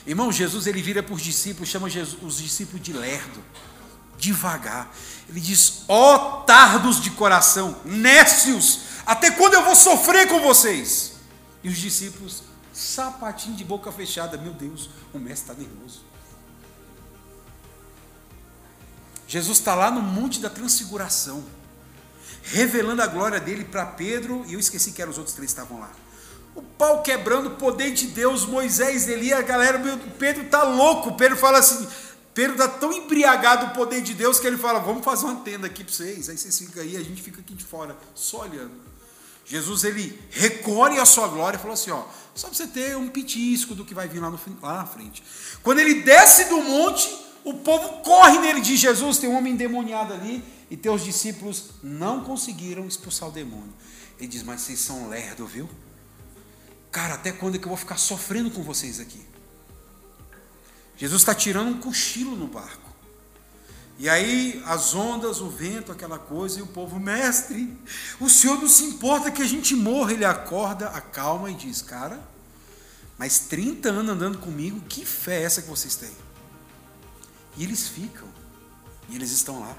[0.08, 3.44] Irmão, Jesus ele vira para os discípulos, chama Jesus, os discípulos de lerdo,
[4.16, 4.90] devagar.
[5.28, 11.12] Ele diz: ó oh, tardos de coração, nécios, até quando eu vou sofrer com vocês?
[11.62, 12.42] E os discípulos,
[12.72, 16.00] sapatinho de boca fechada, meu Deus, o mestre está nervoso.
[19.26, 21.44] Jesus está lá no Monte da Transfiguração,
[22.44, 25.60] revelando a glória dele para Pedro, e eu esqueci que eram os outros três que
[25.60, 25.90] estavam lá.
[26.58, 31.14] O pau quebrando, o poder de Deus, Moisés, Elias, a galera, meu, Pedro está louco.
[31.14, 31.86] Pedro fala assim:
[32.34, 35.68] Pedro está tão embriagado do poder de Deus que ele fala: Vamos fazer uma tenda
[35.68, 36.28] aqui para vocês.
[36.28, 38.72] Aí vocês ficam aí, a gente fica aqui de fora, só olhando.
[39.44, 42.02] Jesus ele recorre a sua glória e falou assim: Ó,
[42.34, 45.22] só para você ter um pitisco do que vai vir lá, no, lá na frente.
[45.62, 47.08] Quando ele desce do monte,
[47.44, 52.24] o povo corre nele de Jesus, tem um homem endemoniado ali, e teus discípulos não
[52.24, 53.72] conseguiram expulsar o demônio.
[54.18, 55.68] Ele diz, mas vocês são lerdo, viu?
[56.90, 59.24] Cara, até quando é que eu vou ficar sofrendo com vocês aqui?
[60.96, 62.88] Jesus está tirando um cochilo no barco.
[63.98, 67.76] E aí as ondas, o vento, aquela coisa, e o povo, mestre,
[68.20, 70.12] o senhor não se importa que a gente morra.
[70.12, 72.20] Ele acorda, acalma e diz, cara,
[73.18, 76.12] mas 30 anos andando comigo, que fé é essa que vocês têm?
[77.56, 78.28] E eles ficam.
[79.08, 79.76] E eles estão lá.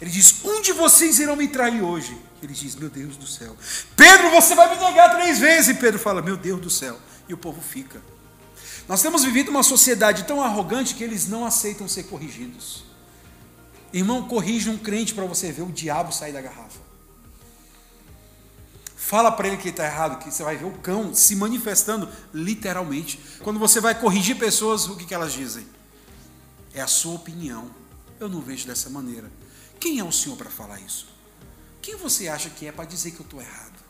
[0.00, 2.16] Ele diz: Um de vocês irão me trair hoje.
[2.42, 3.56] Ele diz: Meu Deus do céu.
[3.94, 5.68] Pedro, você vai me negar três vezes.
[5.68, 6.98] E Pedro fala: Meu Deus do céu.
[7.28, 8.00] E o povo fica.
[8.88, 12.84] Nós temos vivido uma sociedade tão arrogante que eles não aceitam ser corrigidos.
[13.92, 16.80] Irmão, corrija um crente para você ver o diabo sair da garrafa.
[18.96, 22.08] Fala para ele que ele está errado, que você vai ver o cão se manifestando
[22.32, 23.20] literalmente.
[23.40, 25.66] Quando você vai corrigir pessoas, o que, que elas dizem?
[26.72, 27.68] É a sua opinião.
[28.20, 29.28] Eu não vejo dessa maneira.
[29.80, 31.08] Quem é o Senhor para falar isso?
[31.80, 33.80] Quem você acha que é para dizer que eu estou errado?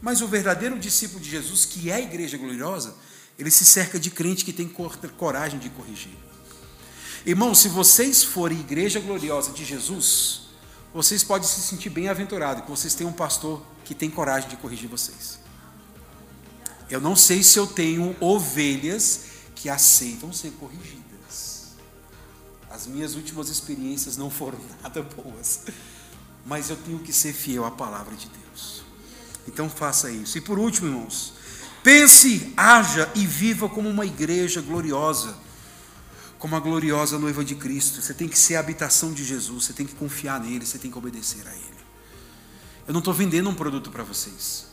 [0.00, 2.94] Mas o verdadeiro discípulo de Jesus, que é a igreja gloriosa,
[3.36, 4.72] ele se cerca de crente que tem
[5.16, 6.16] coragem de corrigir.
[7.26, 10.42] Irmão, se vocês forem igreja gloriosa de Jesus,
[10.94, 14.88] vocês podem se sentir bem-aventurados, que vocês têm um pastor que tem coragem de corrigir
[14.88, 15.38] vocês.
[16.88, 19.22] Eu não sei se eu tenho ovelhas
[19.54, 20.97] que aceitam ser corrigidas.
[22.70, 25.60] As minhas últimas experiências não foram nada boas.
[26.44, 28.82] Mas eu tenho que ser fiel à palavra de Deus.
[29.46, 30.38] Então faça isso.
[30.38, 31.32] E por último, irmãos,
[31.82, 35.34] pense, haja e viva como uma igreja gloriosa,
[36.38, 38.00] como a gloriosa noiva de Cristo.
[38.02, 40.90] Você tem que ser a habitação de Jesus, você tem que confiar nele, você tem
[40.90, 41.78] que obedecer a ele.
[42.86, 44.66] Eu não estou vendendo um produto para vocês.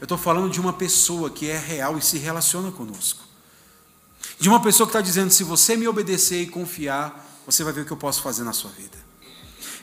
[0.00, 3.22] Eu estou falando de uma pessoa que é real e se relaciona conosco.
[4.38, 7.82] De uma pessoa que está dizendo: se você me obedecer e confiar, você vai ver
[7.82, 8.96] o que eu posso fazer na sua vida.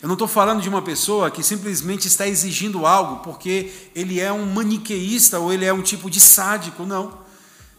[0.02, 4.32] Eu não estou falando de uma pessoa que simplesmente está exigindo algo porque ele é
[4.32, 7.26] um maniqueísta ou ele é um tipo de sádico, não.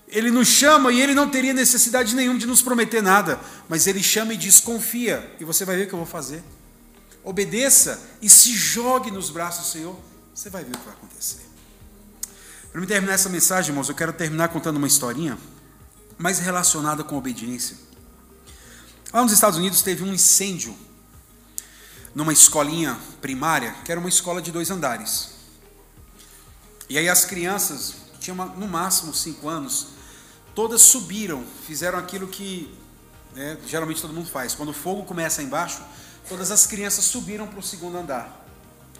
[0.08, 4.02] Ele nos chama e ele não teria necessidade nenhuma de nos prometer nada, mas ele
[4.02, 6.42] chama e diz: confia, e você vai ver o que eu vou fazer.
[7.22, 9.96] Obedeça e se jogue nos braços do Senhor,
[10.34, 11.46] você vai ver o que vai acontecer.
[12.72, 15.38] Para me terminar essa mensagem, irmãos, eu quero terminar contando uma historinha
[16.16, 17.76] mais relacionada com obediência.
[19.12, 20.76] Lá nos Estados Unidos teve um incêndio
[22.14, 25.30] numa escolinha primária, que era uma escola de dois andares.
[26.88, 29.88] E aí as crianças, tinham no máximo cinco anos,
[30.54, 32.74] todas subiram, fizeram aquilo que
[33.34, 34.54] né, geralmente todo mundo faz.
[34.54, 35.80] Quando o fogo começa embaixo,
[36.28, 38.46] todas as crianças subiram para o segundo andar.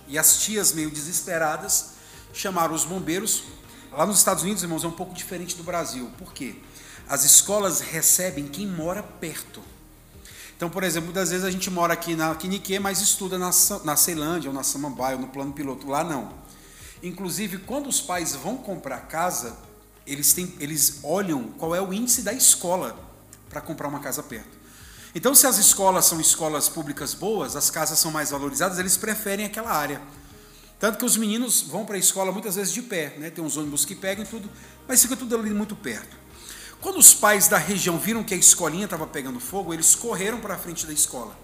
[0.06, 1.90] E as tias, meio desesperadas,
[2.32, 3.42] chamaram os bombeiros.
[3.92, 6.10] Lá nos Estados Unidos, irmãos, é um pouco diferente do Brasil.
[6.16, 6.56] Por quê?
[7.06, 9.62] As escolas recebem quem mora perto.
[10.58, 13.50] Então, por exemplo, muitas vezes a gente mora aqui na Quinique, mas estuda na,
[13.84, 15.86] na Ceilândia ou na Samambaia ou no plano piloto.
[15.86, 16.32] Lá não.
[17.00, 19.56] Inclusive, quando os pais vão comprar casa,
[20.04, 22.98] eles, têm, eles olham qual é o índice da escola
[23.48, 24.58] para comprar uma casa perto.
[25.14, 29.46] Então, se as escolas são escolas públicas boas, as casas são mais valorizadas, eles preferem
[29.46, 30.02] aquela área.
[30.80, 33.30] Tanto que os meninos vão para a escola muitas vezes de pé, né?
[33.30, 34.50] tem uns ônibus que pegam e tudo,
[34.88, 36.16] mas fica tudo ali muito perto.
[36.80, 40.54] Quando os pais da região viram que a escolinha estava pegando fogo, eles correram para
[40.54, 41.36] a frente da escola.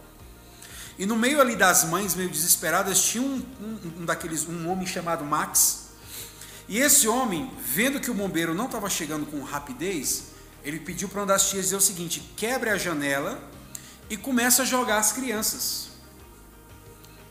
[0.97, 4.87] E no meio ali das mães, meio desesperadas, tinha um, um, um, daqueles, um homem
[4.87, 5.89] chamado Max.
[6.69, 10.27] E esse homem, vendo que o bombeiro não estava chegando com rapidez,
[10.63, 13.43] ele pediu para uma das tias dizer o seguinte: quebre a janela
[14.09, 15.89] e começa a jogar as crianças.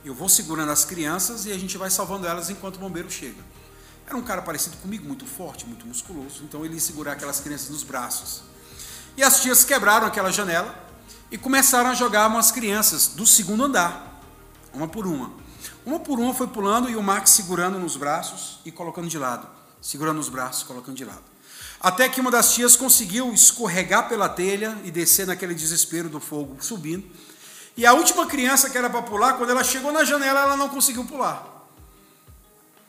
[0.03, 3.52] Eu vou segurando as crianças e a gente vai salvando elas enquanto o bombeiro chega.
[4.13, 7.71] Era um cara parecido comigo, muito forte, muito musculoso, então ele ia segurar aquelas crianças
[7.71, 8.43] nos braços.
[9.17, 10.87] E as tias quebraram aquela janela
[11.31, 14.21] e começaram a jogar umas crianças do segundo andar,
[14.71, 15.33] uma por uma.
[15.83, 19.47] Uma por uma foi pulando e o Max segurando nos braços e colocando de lado,
[19.81, 21.23] segurando nos braços, colocando de lado.
[21.81, 26.57] Até que uma das tias conseguiu escorregar pela telha e descer naquele desespero do fogo
[26.63, 27.03] subindo.
[27.75, 30.69] E a última criança que era para pular, quando ela chegou na janela, ela não
[30.69, 31.52] conseguiu pular.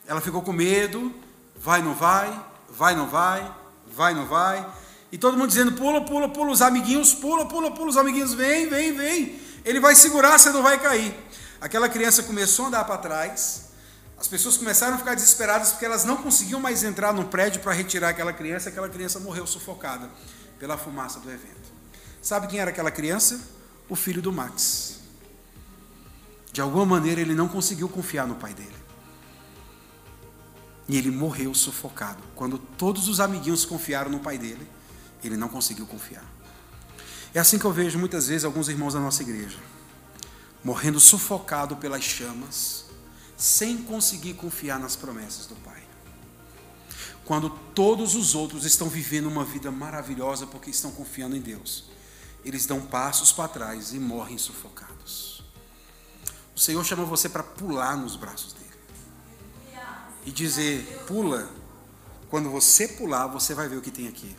[0.07, 1.13] Ela ficou com medo,
[1.55, 2.39] vai, não vai,
[2.69, 3.51] vai, não vai,
[3.87, 4.67] vai, não vai.
[5.11, 8.67] E todo mundo dizendo: pula, pula, pula, os amiguinhos, pula, pula, pula, os amiguinhos, vem,
[8.67, 9.39] vem, vem.
[9.63, 11.15] Ele vai segurar, você não vai cair.
[11.59, 13.65] Aquela criança começou a andar para trás,
[14.17, 17.73] as pessoas começaram a ficar desesperadas porque elas não conseguiam mais entrar no prédio para
[17.73, 18.69] retirar aquela criança.
[18.69, 20.09] Aquela criança morreu sufocada
[20.59, 21.73] pela fumaça do evento.
[22.21, 23.39] Sabe quem era aquela criança?
[23.89, 24.99] O filho do Max.
[26.51, 28.84] De alguma maneira ele não conseguiu confiar no pai dele.
[30.87, 32.21] E ele morreu sufocado.
[32.35, 34.67] Quando todos os amiguinhos confiaram no pai dele,
[35.23, 36.23] ele não conseguiu confiar.
[37.33, 39.57] É assim que eu vejo muitas vezes alguns irmãos da nossa igreja
[40.65, 42.85] morrendo sufocado pelas chamas
[43.37, 45.83] sem conseguir confiar nas promessas do Pai.
[47.23, 51.85] Quando todos os outros estão vivendo uma vida maravilhosa porque estão confiando em Deus,
[52.43, 55.43] eles dão passos para trás e morrem sufocados.
[56.55, 58.53] O Senhor chama você para pular nos braços
[60.25, 61.49] e dizer: pula.
[62.29, 64.35] Quando você pular, você vai ver o que tem aqui.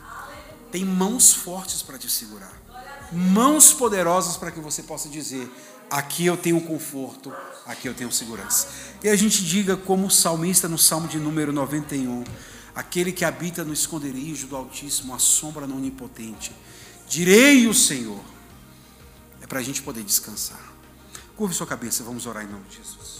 [0.70, 2.52] Tem mãos fortes para te segurar,
[3.12, 5.48] mãos poderosas para que você possa dizer:
[5.90, 7.32] aqui eu tenho conforto,
[7.64, 8.68] aqui eu tenho segurança.
[9.02, 12.24] E a gente diga, como o salmista no Salmo de número 91,
[12.74, 16.52] aquele que habita no esconderijo do Altíssimo, a sombra no Onipotente,
[17.08, 18.20] direi o Senhor.
[19.40, 20.74] É para a gente poder descansar.
[21.36, 23.15] Curve sua cabeça, vamos orar em nome de Jesus.